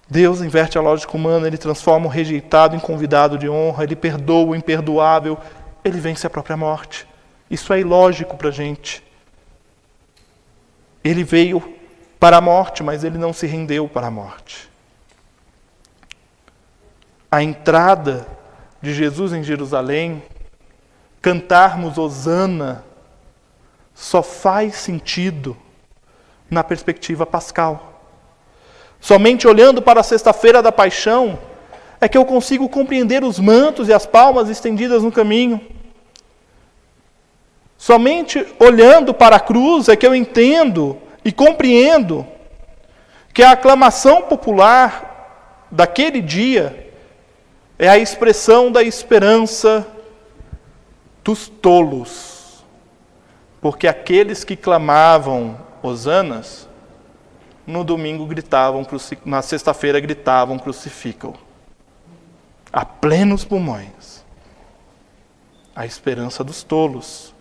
Deus 0.08 0.42
inverte 0.42 0.78
a 0.78 0.82
lógica 0.82 1.18
humana, 1.18 1.48
ele 1.48 1.58
transforma 1.58 2.06
o 2.06 2.10
rejeitado 2.10 2.76
em 2.76 2.80
convidado 2.80 3.40
de 3.40 3.50
honra, 3.50 3.84
ele 3.84 3.96
perdoa 3.96 4.52
o 4.52 4.56
imperdoável, 4.56 5.36
ele 5.84 6.00
vence 6.00 6.28
a 6.28 6.30
própria 6.30 6.56
morte. 6.56 7.08
Isso 7.50 7.74
é 7.74 7.80
ilógico 7.80 8.38
para 8.38 8.50
a 8.50 8.52
gente. 8.52 9.05
Ele 11.06 11.24
veio 11.24 11.64
para 12.20 12.38
a 12.38 12.42
morte, 12.42 12.82
mas 12.82 13.04
ele 13.04 13.20
não 13.20 13.32
se 13.32 13.46
rendeu 13.46 13.88
para 13.88 14.08
a 14.08 14.12
morte. 14.12 14.68
A 17.30 17.44
entrada 17.44 18.26
de 18.82 18.92
Jesus 18.92 19.32
em 19.32 19.44
Jerusalém, 19.44 20.24
cantarmos 21.22 22.00
Hosana, 22.00 22.84
só 23.94 24.24
faz 24.24 24.78
sentido 24.78 25.56
na 26.50 26.64
perspectiva 26.64 27.24
pascal. 27.24 28.02
Somente 29.00 29.48
olhando 29.48 29.84
para 29.84 30.00
a 30.00 30.04
sexta-feira 30.04 30.64
da 30.64 30.72
paixão 30.72 31.38
é 32.02 32.08
que 32.08 32.18
eu 32.18 32.26
consigo 32.26 32.68
compreender 32.68 33.24
os 33.24 33.40
mantos 33.40 33.90
e 33.90 33.94
as 33.94 34.08
palmas 34.08 34.50
estendidas 34.50 35.04
no 35.04 35.12
caminho. 35.12 35.62
Somente 37.78 38.46
olhando 38.60 39.14
para 39.14 39.36
a 39.36 39.40
cruz 39.40 39.90
é 39.90 39.96
que 39.96 40.08
eu 40.08 40.16
entendo 40.16 40.98
e 41.24 41.32
compreendo 41.32 42.26
que 43.34 43.44
a 43.44 43.52
aclamação 43.52 44.22
popular 44.22 45.68
daquele 45.70 46.22
dia 46.22 46.90
é 47.78 47.90
a 47.90 47.98
expressão 47.98 48.72
da 48.72 48.82
esperança 48.82 49.86
dos 51.22 51.50
tolos. 51.50 52.64
Porque 53.60 53.88
aqueles 53.88 54.44
que 54.46 54.56
clamavam 54.56 55.60
hosanas 55.84 56.70
no 57.68 57.84
domingo 57.84 58.26
gritavam, 58.26 58.88
na 59.26 59.42
sexta-feira 59.42 60.00
gritavam 60.00 60.58
crucificam. 60.58 61.34
A 62.72 62.86
plenos 62.86 63.44
pulmões. 63.44 64.24
A 65.76 65.86
esperança 65.86 66.42
dos 66.42 66.64
tolos. 66.64 67.35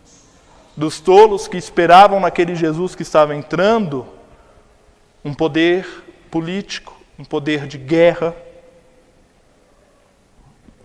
Dos 0.77 1.01
tolos 1.01 1.47
que 1.47 1.57
esperavam 1.57 2.21
naquele 2.21 2.55
Jesus 2.55 2.95
que 2.95 3.03
estava 3.03 3.35
entrando 3.35 4.07
um 5.25 5.33
poder 5.33 5.87
político, 6.31 7.01
um 7.19 7.25
poder 7.25 7.67
de 7.67 7.79
guerra, 7.79 8.35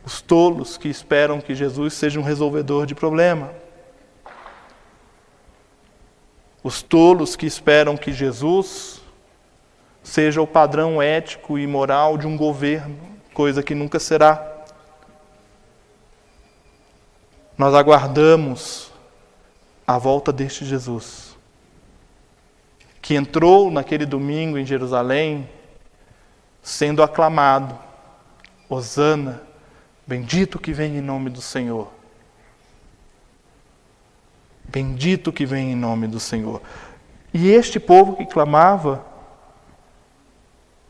Os 0.09 0.21
tolos 0.21 0.75
que 0.75 0.87
esperam 0.87 1.39
que 1.39 1.53
Jesus 1.53 1.93
seja 1.93 2.19
um 2.19 2.23
resolvedor 2.23 2.87
de 2.87 2.95
problema. 2.95 3.53
Os 6.63 6.81
tolos 6.81 7.35
que 7.35 7.45
esperam 7.45 7.95
que 7.95 8.11
Jesus 8.11 9.03
seja 10.01 10.41
o 10.41 10.47
padrão 10.47 10.99
ético 10.99 11.59
e 11.59 11.67
moral 11.67 12.17
de 12.17 12.25
um 12.25 12.35
governo, 12.35 12.97
coisa 13.35 13.61
que 13.61 13.75
nunca 13.75 13.99
será. 13.99 14.65
Nós 17.55 17.75
aguardamos 17.75 18.88
a 19.89 19.97
volta 19.97 20.31
deste 20.31 20.65
Jesus, 20.65 21.35
que 23.01 23.15
entrou 23.15 23.71
naquele 23.71 24.05
domingo 24.05 24.55
em 24.55 24.63
Jerusalém, 24.63 25.49
sendo 26.61 27.01
aclamado: 27.01 27.75
Hosana, 28.69 29.41
bendito 30.05 30.59
que 30.59 30.73
vem 30.73 30.97
em 30.97 31.01
nome 31.01 31.31
do 31.31 31.41
Senhor. 31.41 31.91
Bendito 34.65 35.33
que 35.33 35.43
vem 35.43 35.71
em 35.71 35.75
nome 35.75 36.05
do 36.05 36.19
Senhor. 36.19 36.61
E 37.33 37.49
este 37.49 37.79
povo 37.79 38.15
que 38.15 38.27
clamava 38.27 39.03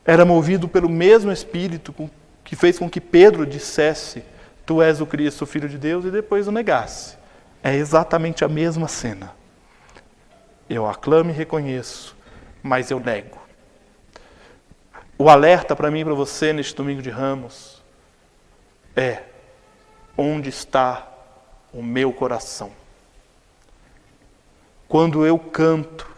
era 0.04 0.26
movido 0.26 0.68
pelo 0.68 0.90
mesmo 0.90 1.32
Espírito 1.32 1.94
que 2.44 2.54
fez 2.54 2.78
com 2.78 2.90
que 2.90 3.00
Pedro 3.00 3.46
dissesse: 3.46 4.22
Tu 4.66 4.82
és 4.82 5.00
o 5.00 5.06
Cristo, 5.06 5.44
o 5.44 5.46
Filho 5.46 5.70
de 5.70 5.78
Deus, 5.78 6.04
e 6.04 6.10
depois 6.10 6.46
o 6.46 6.52
negasse. 6.52 7.18
É 7.62 7.74
exatamente 7.74 8.44
a 8.44 8.48
mesma 8.48 8.88
cena. 8.88 9.34
Eu 10.68 10.86
aclamo 10.86 11.30
e 11.30 11.34
reconheço, 11.34 12.16
mas 12.62 12.90
eu 12.90 13.00
nego. 13.00 13.38
O 15.18 15.28
alerta 15.28 15.76
para 15.76 15.90
mim 15.90 16.00
e 16.00 16.04
para 16.04 16.14
você 16.14 16.52
neste 16.52 16.74
domingo 16.74 17.02
de 17.02 17.10
ramos 17.10 17.82
é: 18.96 19.22
onde 20.16 20.48
está 20.48 21.06
o 21.72 21.82
meu 21.82 22.12
coração? 22.12 22.72
Quando 24.88 25.26
eu 25.26 25.38
canto 25.38 26.08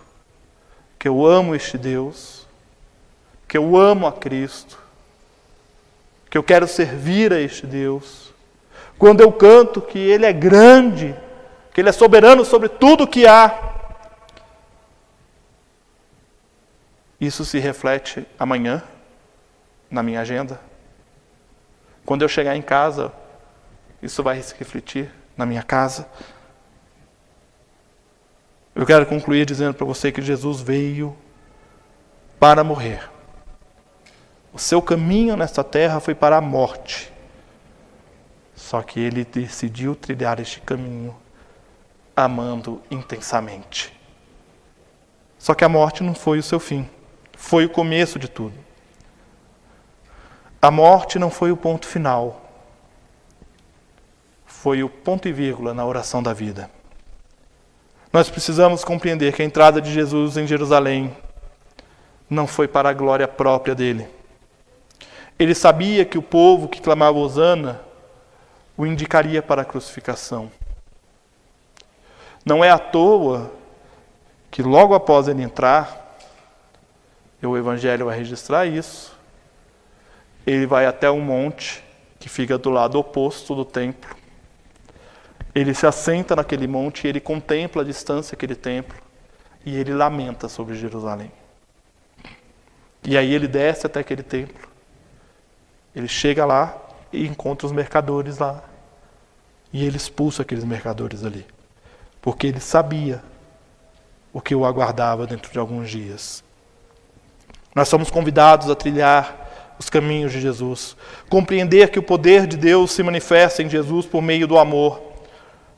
que 0.99 1.09
eu 1.09 1.27
amo 1.27 1.55
este 1.55 1.77
Deus, 1.77 2.47
que 3.49 3.59
eu 3.59 3.77
amo 3.77 4.07
a 4.07 4.13
Cristo, 4.13 4.79
que 6.31 6.39
eu 6.39 6.43
quero 6.43 6.69
servir 6.69 7.33
a 7.33 7.41
este 7.41 7.67
Deus, 7.67 8.33
quando 8.99 9.21
eu 9.21 9.33
canto 9.33 9.83
que 9.83 9.99
Ele 9.99 10.25
é 10.25 10.33
grande, 10.33 11.15
que 11.73 11.81
Ele 11.81 11.89
é 11.89 11.93
soberano 11.93 12.45
sobre 12.45 12.69
tudo 12.69 13.07
que 13.07 13.27
há, 13.27 13.73
isso 17.21 17.45
se 17.45 17.59
reflete 17.59 18.27
amanhã 18.39 18.83
na 19.91 20.03
minha 20.03 20.21
agenda. 20.21 20.61
Quando 22.05 22.23
eu 22.23 22.29
chegar 22.29 22.57
em 22.57 22.63
casa, 22.63 23.13
isso 24.03 24.23
vai 24.23 24.43
se 24.43 24.55
refletir 24.59 25.11
na 25.37 25.47
minha 25.47 25.63
casa. 25.63 26.09
Eu 28.75 28.85
quero 28.85 29.07
concluir 29.07 29.47
dizendo 29.47 29.75
para 29.75 29.87
você 29.87 30.11
que 30.11 30.21
Jesus 30.21 30.61
veio 30.61 31.17
para 32.41 32.65
morrer. 32.65 33.09
O 34.53 34.59
seu 34.59 34.83
caminho 34.83 35.37
nesta 35.37 35.63
terra 35.63 36.01
foi 36.01 36.15
para 36.15 36.37
a 36.37 36.41
morte. 36.41 37.13
Só 38.57 38.83
que 38.83 38.99
ele 38.99 39.25
decidiu 39.25 39.95
trilhar 39.95 40.41
este 40.41 40.61
caminho 40.61 41.22
amando 42.17 42.81
intensamente. 42.91 43.93
Só 45.39 45.55
que 45.55 45.65
a 45.65 45.69
morte 45.69 46.03
não 46.03 46.15
foi 46.15 46.39
o 46.39 46.43
seu 46.43 46.61
fim, 46.61 46.89
foi 47.37 47.65
o 47.65 47.71
começo 47.71 48.19
de 48.19 48.29
tudo. 48.29 48.55
A 50.61 50.71
morte 50.71 51.19
não 51.19 51.31
foi 51.31 51.51
o 51.51 51.57
ponto 51.57 51.87
final, 51.87 52.41
foi 54.47 54.83
o 54.83 54.89
ponto 54.89 55.27
e 55.27 55.33
vírgula 55.33 55.75
na 55.75 55.85
oração 55.85 56.23
da 56.23 56.33
vida. 56.33 56.71
Nós 58.13 58.31
precisamos 58.31 58.85
compreender 58.85 59.33
que 59.33 59.43
a 59.43 59.45
entrada 59.45 59.81
de 59.81 59.91
Jesus 59.91 60.37
em 60.37 60.47
Jerusalém 60.47 61.17
não 62.31 62.47
foi 62.47 62.69
para 62.69 62.91
a 62.91 62.93
glória 62.93 63.27
própria 63.27 63.75
dele. 63.75 64.07
Ele 65.39 65.55
sabia 65.55 66.05
que 66.05 66.19
o 66.19 66.23
povo 66.23 66.69
que 66.69 66.81
clamava 66.81 67.19
Hosana 67.19 67.81
o 68.77 68.87
indicaria 68.87 69.43
para 69.43 69.63
a 69.63 69.65
crucificação. 69.65 70.51
Não 72.45 72.63
é 72.63 72.71
à 72.71 72.79
toa 72.79 73.53
que 74.51 74.63
logo 74.63 74.95
após 74.95 75.29
ele 75.29 75.43
entrar, 75.43 76.17
o 77.43 77.57
Evangelho 77.57 78.07
vai 78.07 78.17
registrar 78.17 78.67
isso, 78.67 79.17
ele 80.47 80.67
vai 80.67 80.87
até 80.87 81.11
um 81.11 81.21
monte 81.21 81.83
que 82.19 82.29
fica 82.29 82.59
do 82.59 82.71
lado 82.71 82.99
oposto 82.99 83.55
do 83.55 83.65
templo. 83.65 84.15
Ele 85.55 85.75
se 85.75 85.87
assenta 85.87 86.37
naquele 86.37 86.67
monte 86.67 87.05
e 87.05 87.09
ele 87.09 87.21
contempla 87.21 87.83
a 87.83 87.85
distância 87.85 88.35
aquele 88.35 88.55
templo 88.55 88.97
e 89.65 89.77
ele 89.77 89.93
lamenta 89.93 90.49
sobre 90.49 90.75
Jerusalém. 90.75 91.31
E 93.05 93.17
aí 93.19 93.33
ele 93.33 93.49
desce 93.49 93.87
até 93.87 94.01
aquele 94.01 94.23
templo. 94.23 94.69
Ele 95.95 96.09
chega 96.09 96.45
lá 96.45 96.81
e 97.13 97.27
encontra 97.27 97.67
os 97.67 97.73
mercadores 97.73 98.39
lá. 98.39 98.63
E 99.73 99.85
ele 99.85 99.97
expulsa 99.97 100.43
aqueles 100.43 100.65
mercadores 100.65 101.25
ali. 101.25 101.45
Porque 102.23 102.47
ele 102.47 102.61
sabia 102.61 103.23
o 104.33 104.41
que 104.41 104.55
o 104.55 104.65
aguardava 104.65 105.27
dentro 105.27 105.53
de 105.53 105.59
alguns 105.59 105.91
dias. 105.91 106.43
Nós 107.75 107.89
somos 107.89 108.11
convidados 108.11 108.71
a 108.71 108.75
trilhar 108.75 109.75
os 109.79 109.91
caminhos 109.91 110.33
de 110.33 110.41
Jesus, 110.41 110.97
compreender 111.29 111.91
que 111.91 111.99
o 111.99 112.03
poder 112.03 112.47
de 112.47 112.57
Deus 112.57 112.93
se 112.93 113.03
manifesta 113.03 113.63
em 113.63 113.69
Jesus 113.69 114.07
por 114.07 114.23
meio 114.23 114.47
do 114.47 114.57
amor. 114.57 115.03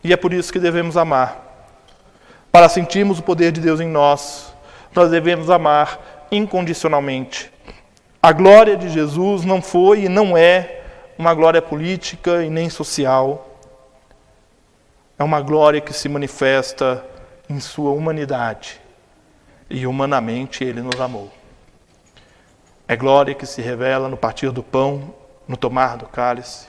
E 0.02 0.12
é 0.12 0.16
por 0.16 0.32
isso 0.32 0.52
que 0.52 0.58
devemos 0.58 0.96
amar. 0.96 1.42
Para 2.52 2.68
sentirmos 2.68 3.18
o 3.18 3.22
poder 3.22 3.50
de 3.50 3.60
Deus 3.60 3.80
em 3.80 3.88
nós, 3.88 4.52
nós 4.94 5.10
devemos 5.10 5.50
amar 5.50 6.26
incondicionalmente. 6.30 7.50
A 8.22 8.32
glória 8.32 8.76
de 8.76 8.88
Jesus 8.90 9.44
não 9.44 9.60
foi 9.60 10.04
e 10.04 10.08
não 10.08 10.36
é 10.36 10.82
uma 11.18 11.34
glória 11.34 11.62
política 11.62 12.44
e 12.44 12.50
nem 12.50 12.68
social. 12.68 13.53
É 15.16 15.22
uma 15.22 15.40
glória 15.40 15.80
que 15.80 15.92
se 15.92 16.08
manifesta 16.08 17.04
em 17.48 17.60
sua 17.60 17.92
humanidade. 17.92 18.80
E 19.70 19.86
humanamente 19.86 20.64
ele 20.64 20.82
nos 20.82 21.00
amou. 21.00 21.32
É 22.88 22.96
glória 22.96 23.34
que 23.34 23.46
se 23.46 23.62
revela 23.62 24.08
no 24.08 24.16
partir 24.16 24.50
do 24.50 24.62
pão, 24.62 25.14
no 25.46 25.56
tomar 25.56 25.96
do 25.96 26.06
cálice, 26.06 26.66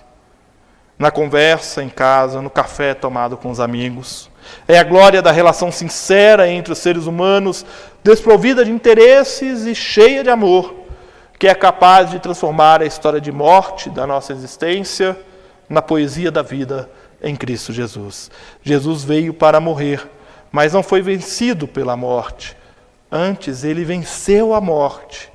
na 0.98 1.10
conversa 1.10 1.84
em 1.84 1.90
casa, 1.90 2.42
no 2.42 2.50
café 2.50 2.94
tomado 2.94 3.36
com 3.36 3.50
os 3.50 3.60
amigos. 3.60 4.30
É 4.68 4.78
a 4.78 4.84
glória 4.84 5.24
da 5.24 5.32
relação 5.32 5.72
sincera 5.72 6.48
entre 6.48 6.72
os 6.72 6.80
seres 6.80 7.08
humanos, 7.08 7.66
desprovida 8.04 8.64
de 8.64 8.72
interesses 8.72 9.66
e 9.66 9.74
cheia 9.74 10.24
de 10.24 10.30
amor, 10.30 10.74
que 11.40 11.48
é 11.48 11.56
capaz 11.56 12.12
de 12.12 12.20
transformar 12.20 12.82
a 12.82 12.86
história 12.86 13.20
de 13.20 13.32
morte 13.32 13.90
da 13.90 14.06
nossa 14.06 14.32
existência 14.32 15.18
na 15.68 15.82
poesia 15.82 16.32
da 16.32 16.44
vida 16.44 16.90
em 17.22 17.36
Cristo 17.36 17.74
Jesus. 17.74 18.30
Jesus 18.62 19.04
veio 19.04 19.34
para 19.34 19.60
morrer, 19.60 20.10
mas 20.52 20.74
não 20.74 20.84
foi 20.84 21.02
vencido 21.02 21.68
pela 21.68 21.96
morte. 21.96 22.56
Antes, 23.12 23.64
ele 23.64 23.84
venceu 23.84 24.54
a 24.54 24.62
morte 24.62 25.32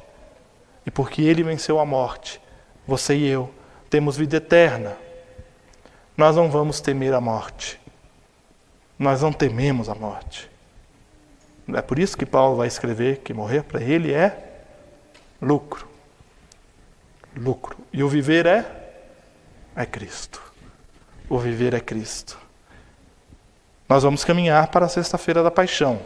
e 0.86 0.90
porque 0.90 1.22
ele 1.22 1.42
venceu 1.42 1.78
a 1.78 1.86
morte, 1.86 2.40
você 2.86 3.14
e 3.14 3.26
eu 3.26 3.52
temos 3.88 4.16
vida 4.16 4.36
eterna. 4.36 4.96
Nós 6.16 6.36
não 6.36 6.50
vamos 6.50 6.80
temer 6.80 7.12
a 7.12 7.20
morte. 7.20 7.80
Nós 8.98 9.22
não 9.22 9.32
tememos 9.32 9.88
a 9.88 9.94
morte. 9.94 10.48
É 11.74 11.82
por 11.82 11.98
isso 11.98 12.16
que 12.16 12.26
Paulo 12.26 12.56
vai 12.56 12.68
escrever 12.68 13.18
que 13.18 13.32
morrer 13.32 13.64
para 13.64 13.82
ele 13.82 14.12
é 14.12 14.62
lucro. 15.40 15.88
Lucro. 17.36 17.76
E 17.92 18.02
o 18.02 18.08
viver 18.08 18.46
é 18.46 18.80
é 19.74 19.86
Cristo. 19.86 20.49
O 21.30 21.38
viver 21.38 21.72
é 21.72 21.80
Cristo. 21.80 22.36
Nós 23.88 24.02
vamos 24.02 24.24
caminhar 24.24 24.66
para 24.66 24.86
a 24.86 24.88
sexta-feira 24.88 25.44
da 25.44 25.50
paixão. 25.50 26.02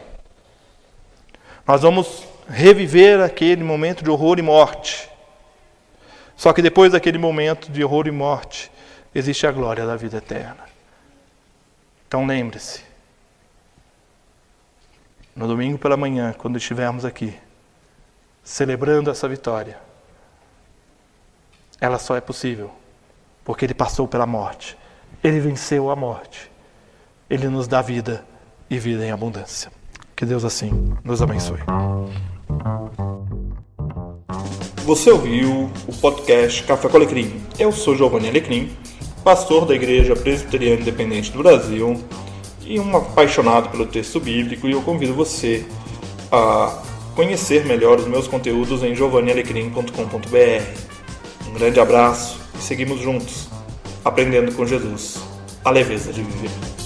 Nós 1.67 1.81
vamos 1.81 2.27
reviver 2.47 3.19
aquele 3.19 3.63
momento 3.63 4.03
de 4.03 4.09
horror 4.11 4.37
e 4.37 4.43
morte. 4.43 5.09
Só 6.37 6.53
que 6.53 6.61
depois 6.61 6.91
daquele 6.91 7.17
momento 7.17 7.71
de 7.71 7.83
horror 7.83 8.05
e 8.05 8.11
morte, 8.11 8.71
existe 9.15 9.47
a 9.47 9.51
glória 9.51 9.83
da 9.83 9.95
vida 9.95 10.17
eterna. 10.17 10.63
Então 12.07 12.27
lembre-se, 12.27 12.83
no 15.35 15.47
domingo 15.47 15.79
pela 15.79 15.97
manhã, 15.97 16.33
quando 16.37 16.57
estivermos 16.57 17.03
aqui, 17.03 17.35
celebrando 18.43 19.09
essa 19.09 19.27
vitória, 19.27 19.79
ela 21.81 21.97
só 21.97 22.15
é 22.15 22.21
possível 22.21 22.71
porque 23.43 23.65
ele 23.65 23.73
passou 23.73 24.07
pela 24.07 24.27
morte, 24.27 24.77
ele 25.25 25.39
venceu 25.39 25.89
a 25.89 25.95
morte, 25.95 26.51
ele 27.29 27.47
nos 27.47 27.67
dá 27.67 27.81
vida 27.81 28.23
e 28.69 28.77
vida 28.77 29.05
em 29.05 29.11
abundância. 29.11 29.71
Que 30.15 30.25
Deus 30.25 30.45
assim 30.45 30.95
nos 31.03 31.21
abençoe. 31.21 31.59
Você 34.85 35.09
ouviu 35.09 35.71
o 35.87 35.93
podcast 35.99 36.63
Café 36.63 36.87
com 36.87 36.97
Alecrim. 36.97 37.41
Eu 37.57 37.71
sou 37.71 37.95
Giovanni 37.95 38.29
Alecrim 38.29 38.69
pastor 39.25 39.65
da 39.65 39.73
Igreja 39.73 40.15
Presbiteriana 40.15 40.79
Independente 40.79 41.31
do 41.31 41.39
Brasil 41.39 41.99
e 42.63 42.79
um 42.79 42.95
apaixonado 42.95 43.69
pelo 43.69 43.87
texto 43.87 44.19
bíblico, 44.19 44.67
e 44.67 44.73
eu 44.73 44.83
convido 44.83 45.15
você 45.15 45.65
a 46.31 46.83
conhecer 47.15 47.65
melhor 47.65 47.97
os 47.97 48.05
meus 48.05 48.27
conteúdos 48.27 48.83
em 48.83 48.93
giovannialecrim.com.br. 48.93 51.49
Um 51.49 51.53
grande 51.53 51.79
abraço 51.79 52.39
e 52.53 52.61
seguimos 52.61 52.99
juntos, 52.99 53.49
aprendendo 54.05 54.51
com 54.53 54.65
Jesus 54.65 55.17
a 55.63 55.71
leveza 55.71 56.13
de 56.13 56.21
viver. 56.21 56.84